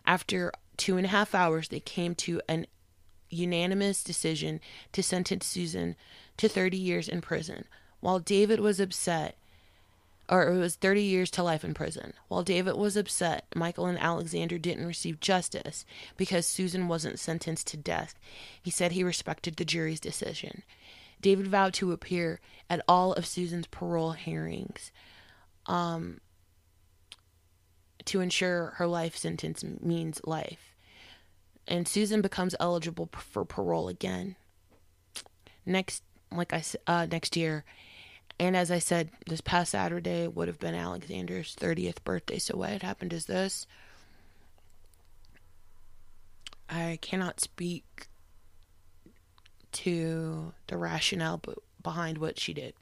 [0.04, 2.66] After two and a half hours, they came to an
[3.32, 4.60] unanimous decision
[4.92, 5.96] to sentence Susan
[6.36, 7.64] to 30 years in prison.
[8.00, 9.36] While David was upset,
[10.28, 12.14] or it was 30 years to life in prison.
[12.28, 15.84] While David was upset, Michael and Alexander didn't receive justice
[16.16, 18.14] because Susan wasn't sentenced to death.
[18.60, 20.62] He said he respected the jury's decision.
[21.20, 24.90] David vowed to appear at all of Susan's parole hearings
[25.66, 26.20] um,
[28.06, 30.71] to ensure her life sentence means life
[31.68, 34.36] and Susan becomes eligible for parole again
[35.66, 37.64] next like I uh, next year.
[38.40, 42.38] And as I said, this past Saturday would have been Alexander's 30th birthday.
[42.38, 43.66] So what had happened is this.
[46.68, 48.08] I cannot speak
[49.72, 51.40] to the rationale
[51.82, 52.74] behind what she did.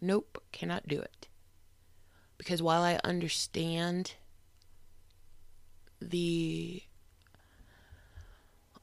[0.00, 1.28] Nope, cannot do it.
[2.38, 4.14] Because while I understand
[6.00, 6.82] the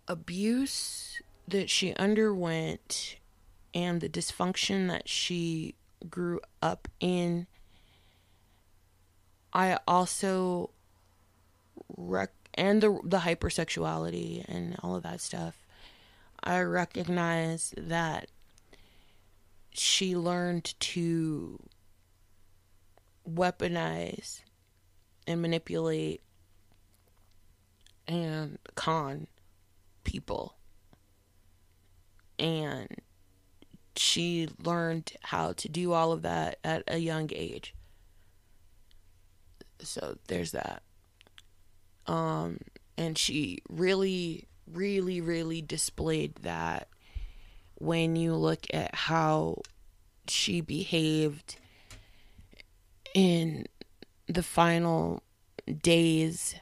[0.07, 3.17] abuse that she underwent
[3.73, 5.75] and the dysfunction that she
[6.09, 7.47] grew up in.
[9.53, 10.71] I also
[11.95, 15.55] rec- and the the hypersexuality and all of that stuff.
[16.43, 18.27] I recognize that
[19.71, 21.59] she learned to
[23.29, 24.41] weaponize
[25.27, 26.21] and manipulate
[28.11, 29.27] and con
[30.03, 30.55] people.
[32.37, 32.89] And
[33.95, 37.73] she learned how to do all of that at a young age.
[39.79, 40.83] So there's that.
[42.05, 42.57] Um,
[42.97, 46.89] and she really, really, really displayed that
[47.75, 49.61] when you look at how
[50.27, 51.55] she behaved
[53.13, 53.67] in
[54.27, 55.23] the final
[55.81, 56.55] days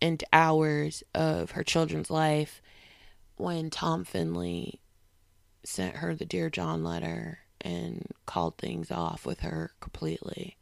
[0.00, 2.62] and hours of her children's life
[3.36, 4.80] when Tom Findlay
[5.64, 10.56] sent her the Dear John letter and called things off with her completely.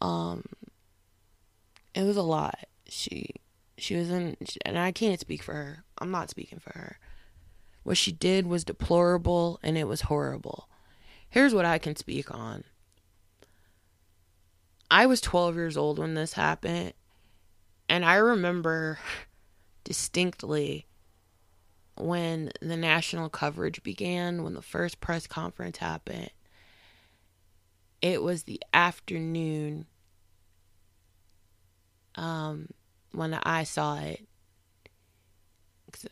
[0.00, 0.44] Um,
[1.94, 2.58] it was a lot.
[2.88, 3.30] She
[3.76, 5.84] she was in, and I can't speak for her.
[5.98, 6.98] I'm not speaking for her.
[7.82, 10.68] What she did was deplorable and it was horrible.
[11.28, 12.64] Here's what I can speak on.
[14.90, 16.92] I was 12 years old when this happened,
[17.88, 18.98] and I remember
[19.84, 20.86] distinctly
[21.96, 26.30] when the national coverage began, when the first press conference happened.
[28.00, 29.86] It was the afternoon
[32.16, 32.68] um,
[33.12, 34.26] when I saw it.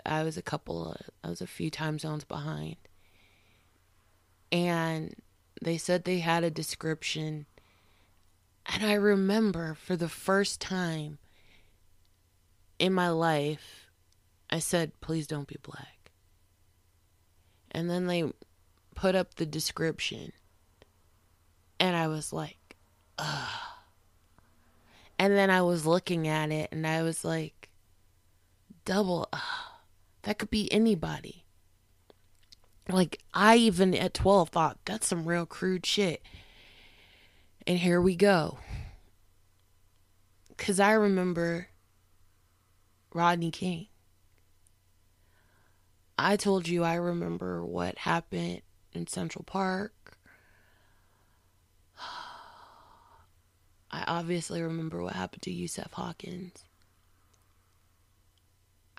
[0.06, 2.76] I was a couple of, I was a few time zones behind.
[4.52, 5.14] And
[5.60, 7.46] they said they had a description.
[8.66, 11.18] And I remember for the first time
[12.78, 13.88] in my life,
[14.50, 16.10] I said, please don't be black.
[17.70, 18.30] And then they
[18.94, 20.32] put up the description.
[21.80, 22.76] And I was like,
[23.18, 23.60] ugh.
[25.18, 27.70] And then I was looking at it and I was like,
[28.84, 29.40] double, ugh.
[30.22, 31.44] that could be anybody.
[32.88, 36.22] Like, I even at 12 thought, that's some real crude shit.
[37.66, 38.58] And here we go.
[40.48, 41.68] Because I remember
[43.14, 43.88] Rodney King.
[46.18, 48.62] I told you I remember what happened
[48.92, 50.18] in Central Park.
[53.90, 56.64] I obviously remember what happened to Yusef Hawkins.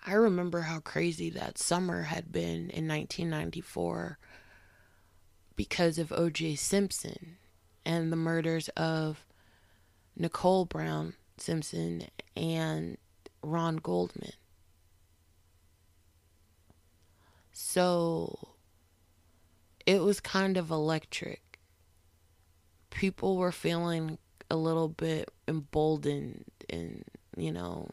[0.05, 4.17] I remember how crazy that summer had been in 1994
[5.55, 6.55] because of O.J.
[6.55, 7.37] Simpson
[7.85, 9.25] and the murders of
[10.17, 12.97] Nicole Brown Simpson and
[13.43, 14.31] Ron Goldman.
[17.51, 18.49] So
[19.85, 21.59] it was kind of electric.
[22.89, 24.17] People were feeling
[24.49, 27.03] a little bit emboldened and,
[27.37, 27.89] you know,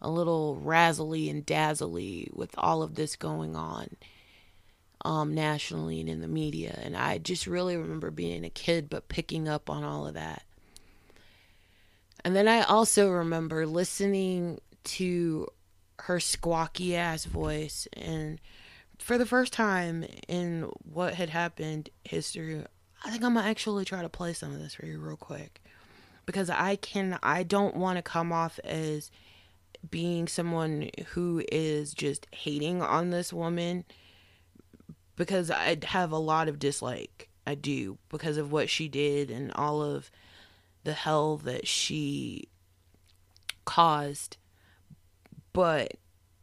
[0.00, 3.96] a little razzly and dazzly with all of this going on
[5.04, 6.78] um, nationally and in the media.
[6.82, 10.42] And I just really remember being a kid, but picking up on all of that.
[12.24, 15.48] And then I also remember listening to
[16.00, 17.88] her squawky ass voice.
[17.94, 18.40] And
[18.98, 22.64] for the first time in what had happened history
[23.04, 25.62] i think i'm gonna actually try to play some of this for you real quick.
[26.26, 29.10] Because i can i don't want to come off as
[29.90, 33.84] being someone who is just hating on this woman
[35.16, 39.52] because i have a lot of dislike i do because of what she did and
[39.52, 40.10] all of
[40.84, 42.48] the hell that she
[43.66, 44.38] caused
[45.54, 45.94] but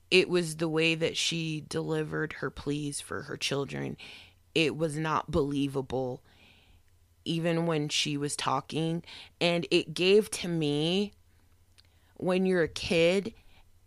[0.10, 3.96] it was the way that she delivered her pleas for her children.
[4.56, 6.24] It was not believable,
[7.24, 9.04] even when she was talking.
[9.40, 11.14] And it gave to me
[12.18, 13.36] when you're a kid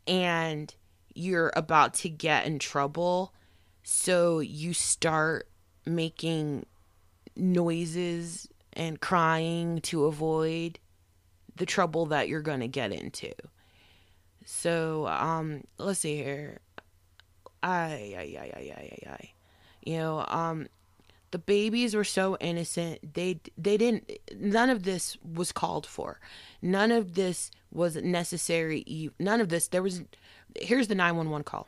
[0.06, 0.72] and
[1.14, 3.34] you're about to get in trouble,
[3.82, 5.48] so you start
[5.86, 6.66] making
[7.36, 10.78] noises and crying to avoid
[11.56, 13.32] the trouble that you're going to get into.
[14.44, 16.58] So, um, let's see here.
[17.62, 19.30] I, I, I, I, I, I.
[19.84, 20.68] You know, um,
[21.30, 23.14] the babies were so innocent.
[23.14, 24.10] They, they didn't.
[24.38, 26.20] None of this was called for.
[26.62, 29.10] None of this was necessary.
[29.18, 29.68] None of this.
[29.68, 30.02] There was.
[30.56, 31.66] Here's the nine one one call.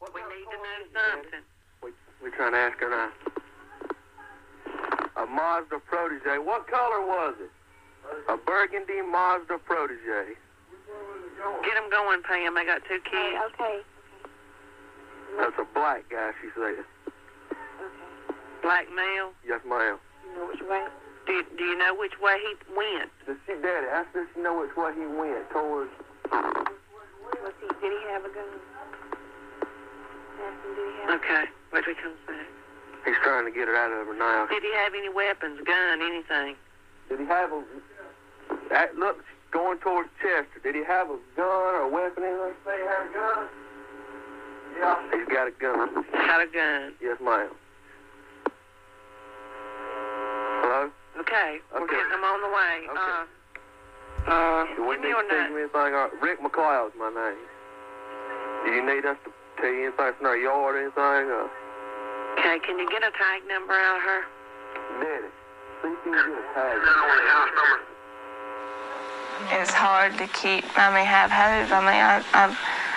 [0.00, 0.56] We need to
[0.92, 1.40] know something.
[1.82, 3.10] We, we're trying to ask her now.
[5.16, 6.38] A Mazda Protege.
[6.38, 7.50] What color was it?
[8.28, 10.36] A burgundy Mazda Protege.
[11.64, 12.56] Get him going, Pam.
[12.56, 13.36] I got two kids.
[13.54, 13.80] Okay.
[15.38, 16.84] That's a black guy, she said.
[16.84, 16.86] Okay.
[18.62, 19.32] Black male.
[19.46, 19.98] Yes, ma'am.
[20.24, 20.86] You know which way?
[21.26, 23.10] Do, do you know which way he went?
[23.26, 25.90] Does she, Daddy, ask her if she know which way he went towards.
[26.30, 27.68] Was he?
[27.80, 28.50] Did he have a gun?
[30.40, 31.20] Ask him, did he have?
[31.20, 31.44] Okay.
[31.72, 32.46] Wait till he comes back.
[33.04, 34.46] He's trying to get it out of her now.
[34.46, 36.56] Did he have any weapons, gun, anything?
[37.08, 37.64] Did he have a.
[38.70, 40.58] That, look, going towards Chester.
[40.66, 41.46] Did he have a gun
[41.78, 42.26] or a weapon?
[42.26, 42.58] Anything?
[42.66, 43.46] Say he had a gun?
[44.74, 44.98] Yeah.
[45.14, 45.86] He's got a gun.
[46.12, 46.92] Got a gun.
[47.00, 47.48] Yes, ma'am.
[50.66, 50.90] Hello?
[51.22, 51.62] Okay.
[51.72, 51.94] We're Okay.
[51.96, 52.74] getting them on the way.
[52.90, 53.22] Okay.
[54.26, 55.70] Uh, uh, Do we give me to your tell you name.
[55.70, 55.94] anything?
[55.94, 57.38] Uh, Rick McLeod's my name.
[58.66, 59.30] Do you need us to
[59.62, 61.30] tell you anything from our yard or anything?
[61.30, 61.48] Uh,
[62.34, 64.20] Okay, can you get a tag number out of her?
[64.98, 65.30] Daddy,
[65.82, 67.93] see if you can get a tag.
[69.50, 70.64] It's hard to keep.
[70.78, 71.70] I mean, have hope.
[71.70, 72.56] I mean, I, I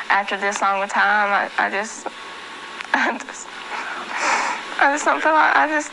[0.09, 2.07] after this long a time, I, I just,
[2.93, 3.47] I just,
[4.80, 5.91] I just don't feel like I just.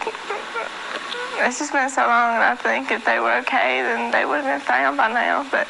[1.36, 4.44] It's just been so long, and I think if they were okay, then they would
[4.44, 5.46] have been found by now.
[5.50, 5.66] But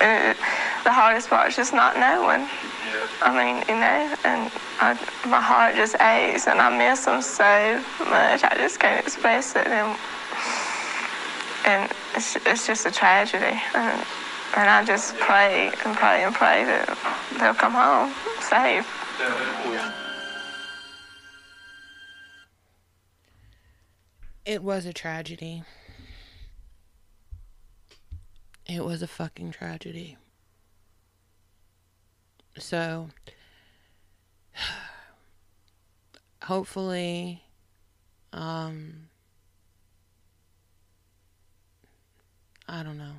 [0.00, 0.36] it,
[0.82, 2.48] the hardest part is just not knowing.
[3.22, 4.50] I mean, you know, and
[4.80, 4.98] I,
[5.28, 7.78] my heart just aches, and I miss them so
[8.10, 8.42] much.
[8.42, 9.96] I just can't express it, and
[11.64, 13.60] and it's, it's just a tragedy.
[13.74, 14.04] And,
[14.56, 16.98] and I just pray and pray and pray that
[17.38, 18.86] they'll come home safe.
[24.44, 25.62] It was a tragedy.
[28.66, 30.16] It was a fucking tragedy.
[32.58, 33.08] So,
[36.42, 37.42] hopefully,
[38.32, 39.08] um,
[42.72, 43.16] I don't know.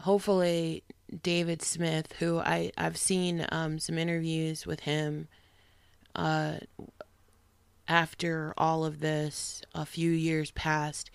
[0.00, 0.84] Hopefully,
[1.22, 5.28] David Smith, who I, I've seen um, some interviews with him,
[6.14, 6.56] uh,
[7.88, 11.10] after all of this, a few years passed,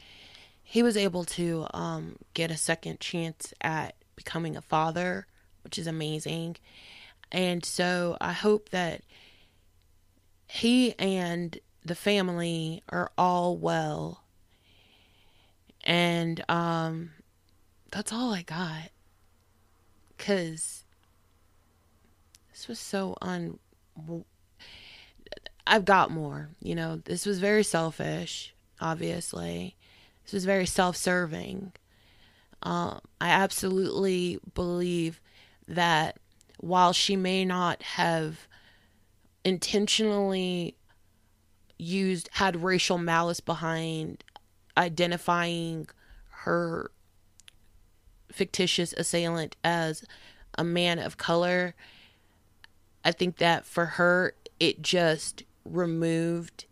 [0.63, 5.27] he was able to um, get a second chance at becoming a father,
[5.63, 6.57] which is amazing.
[7.31, 9.03] And so I hope that
[10.47, 14.23] he and the family are all well.
[15.84, 17.11] And um,
[17.91, 18.91] that's all I got.
[20.18, 20.84] Because
[22.51, 23.60] this was so un.
[25.65, 26.49] I've got more.
[26.61, 29.76] You know, this was very selfish, obviously.
[30.23, 31.72] This was very self serving.
[32.61, 35.22] Um, I absolutely believe
[35.68, 36.18] that
[36.60, 38.47] while she may not have
[39.45, 40.76] intentionally
[41.77, 44.23] used, had racial malice behind
[44.80, 45.88] identifying
[46.30, 46.89] her
[48.31, 50.03] fictitious assailant as
[50.57, 51.76] a man of color,
[53.03, 56.65] I think that for her, it just removed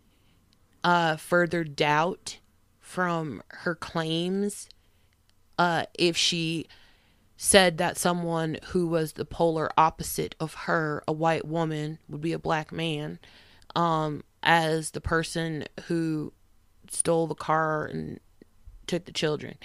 [0.82, 2.38] uh, further doubt
[2.80, 4.68] from her claims.
[5.58, 6.66] Uh, if she
[7.36, 12.32] said that someone who was the polar opposite of her, a white woman, would be
[12.32, 13.18] a black man,
[13.76, 16.32] um, as the person who
[16.90, 18.20] stole the car and
[18.86, 19.56] took the children.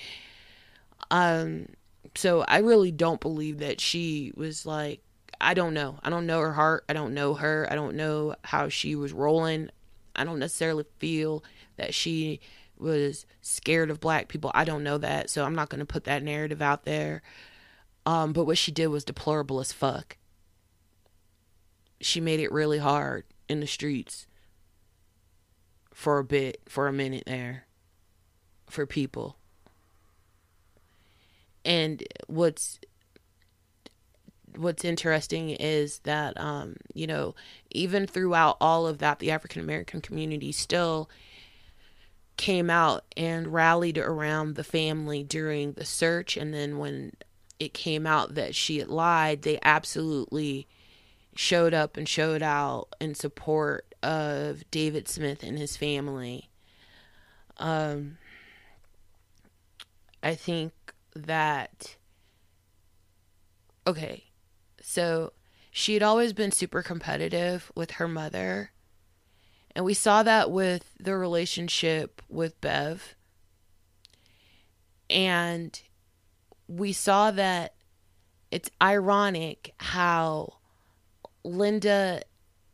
[1.12, 1.68] Um,
[2.16, 5.02] so I really don't believe that she was like,
[5.42, 6.00] I don't know.
[6.04, 6.86] I don't know her heart.
[6.88, 7.68] I don't know her.
[7.70, 9.70] I don't know how she was rolling.
[10.16, 11.44] I don't necessarily feel
[11.78, 12.40] that she
[12.78, 14.52] was scared of black people.
[14.54, 15.30] I don't know that.
[15.30, 17.22] So I'm not going to put that narrative out there.
[18.06, 20.18] Um, but what she did was deplorable as fuck.
[22.02, 24.28] She made it really hard in the streets
[25.94, 27.66] for a bit, for a minute there,
[28.70, 29.38] for people.
[31.64, 32.80] And what's
[34.56, 37.34] what's interesting is that um, you know
[37.72, 41.10] even throughout all of that, the African American community still
[42.36, 47.14] came out and rallied around the family during the search, and then when
[47.60, 50.68] it came out that she had lied, they absolutely
[51.36, 56.50] showed up and showed out in support of David Smith and his family.
[57.58, 58.18] Um,
[60.22, 60.74] I think
[61.16, 61.96] that
[63.88, 64.26] okay,
[64.82, 65.34] so
[65.72, 68.72] she had always been super competitive with her mother.
[69.76, 73.16] And we saw that with the relationship with Bev.
[75.10, 75.82] And
[76.68, 77.74] we saw that
[78.52, 80.58] it's ironic how
[81.44, 82.22] Linda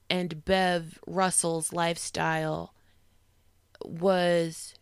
[0.10, 2.74] and Bev Russell's lifestyle
[3.84, 4.74] was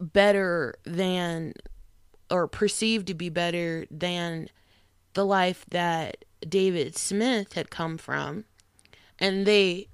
[0.00, 1.54] better than
[2.30, 4.48] or perceived to be better than
[5.14, 8.44] the life that David Smith had come from.
[9.18, 9.88] And they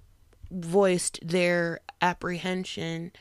[0.51, 3.13] voiced their apprehension,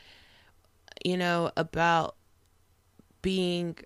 [1.04, 2.16] you know, about
[3.22, 3.76] being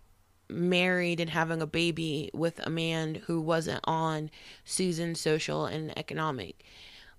[0.49, 4.31] married and having a baby with a man who wasn't on
[4.65, 6.65] Susan's social and economic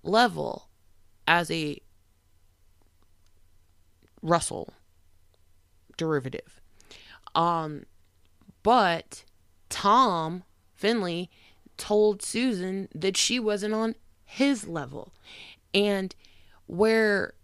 [0.02, 0.68] level
[1.26, 1.80] as a
[4.22, 4.72] Russell
[5.96, 6.60] derivative.
[7.34, 7.84] Um,
[8.62, 9.24] but
[9.68, 10.44] Tom
[10.74, 11.28] Findlay
[11.76, 13.94] told Susan that she wasn't on
[14.24, 15.12] his level.
[15.74, 16.14] And
[16.66, 17.34] where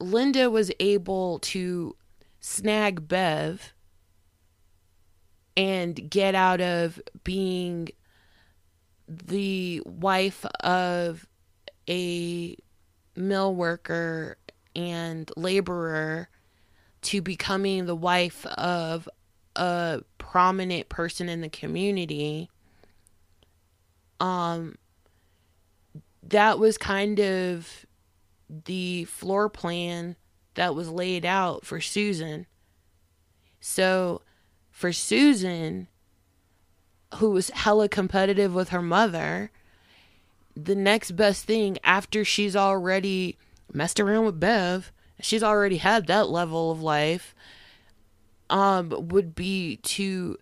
[0.00, 1.96] Linda was able to
[2.40, 3.72] snag Bev
[5.56, 7.88] and get out of being
[9.08, 11.26] the wife of
[11.88, 12.56] a
[13.16, 14.36] mill worker
[14.74, 16.28] and laborer
[17.02, 19.08] to becoming the wife of
[19.56, 22.50] a prominent person in the community
[24.18, 24.74] um
[26.22, 27.86] that was kind of
[28.48, 30.16] the floor plan
[30.54, 32.46] that was laid out for Susan.
[33.60, 34.22] So
[34.70, 35.88] for Susan,
[37.16, 39.50] who was hella competitive with her mother,
[40.56, 43.36] the next best thing after she's already
[43.72, 47.34] messed around with Bev, she's already had that level of life,
[48.50, 50.38] um, would be to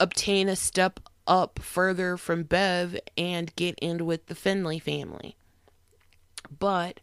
[0.00, 5.36] obtain a step up further from Bev and get in with the Findlay family.
[6.56, 7.00] But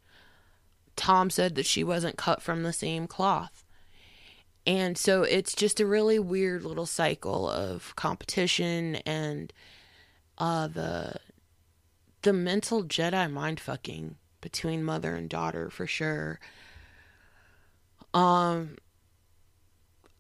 [0.96, 3.64] Tom said that she wasn't cut from the same cloth.
[4.68, 9.54] And so it's just a really weird little cycle of competition and
[10.40, 11.16] uh, the
[12.26, 16.40] the mental Jedi mind fucking between mother and daughter for sure.
[18.14, 18.78] Um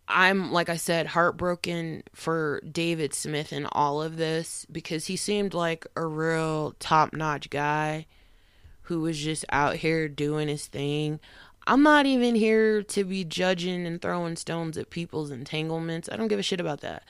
[0.07, 5.55] I'm like I said heartbroken for David Smith and all of this because he seemed
[5.55, 8.05] like a real top-notch guy,
[8.83, 11.19] who was just out here doing his thing.
[11.65, 16.07] I'm not even here to be judging and throwing stones at people's entanglements.
[16.11, 17.09] I don't give a shit about that.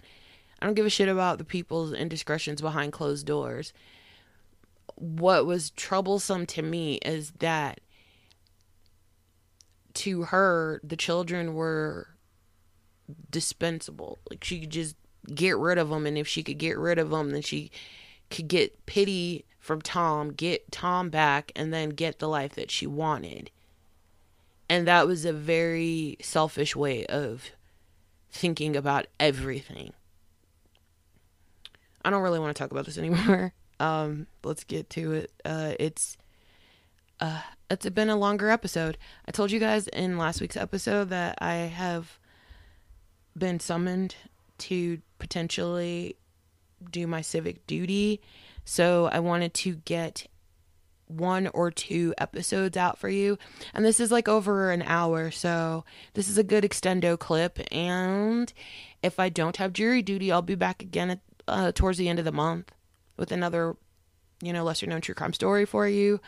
[0.61, 3.73] I don't give a shit about the people's indiscretions behind closed doors.
[4.95, 7.81] What was troublesome to me is that
[9.95, 12.09] to her, the children were
[13.30, 14.19] dispensable.
[14.30, 14.95] Like she could just
[15.34, 17.72] get rid of them, and if she could get rid of them, then she
[18.30, 22.85] could get pity from Tom, get Tom back, and then get the life that she
[22.85, 23.49] wanted.
[24.69, 27.51] And that was a very selfish way of
[28.31, 29.93] thinking about everything.
[32.03, 33.53] I don't really want to talk about this anymore.
[33.80, 35.31] Um, let's get to it.
[35.43, 36.18] Uh, it's
[37.19, 38.97] uh, it's been a longer episode.
[39.27, 42.19] I told you guys in last week's episode that I have
[43.38, 44.15] been summoned
[44.57, 46.18] to potentially
[46.91, 48.22] do my civic duty.
[48.64, 50.27] So I wanted to get
[51.07, 53.38] one or two episodes out for you.
[53.73, 55.31] And this is like over an hour.
[55.31, 57.60] So this is a good extendo clip.
[57.72, 58.52] And
[59.03, 62.19] if I don't have jury duty, I'll be back again at, uh, towards the end
[62.19, 62.72] of the month
[63.17, 63.75] with another,
[64.41, 66.19] you know, lesser known true crime story for you.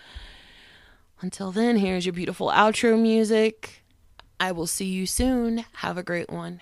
[1.21, 3.83] Until then, here's your beautiful outro music.
[4.39, 5.65] I will see you soon.
[5.77, 6.61] Have a great one.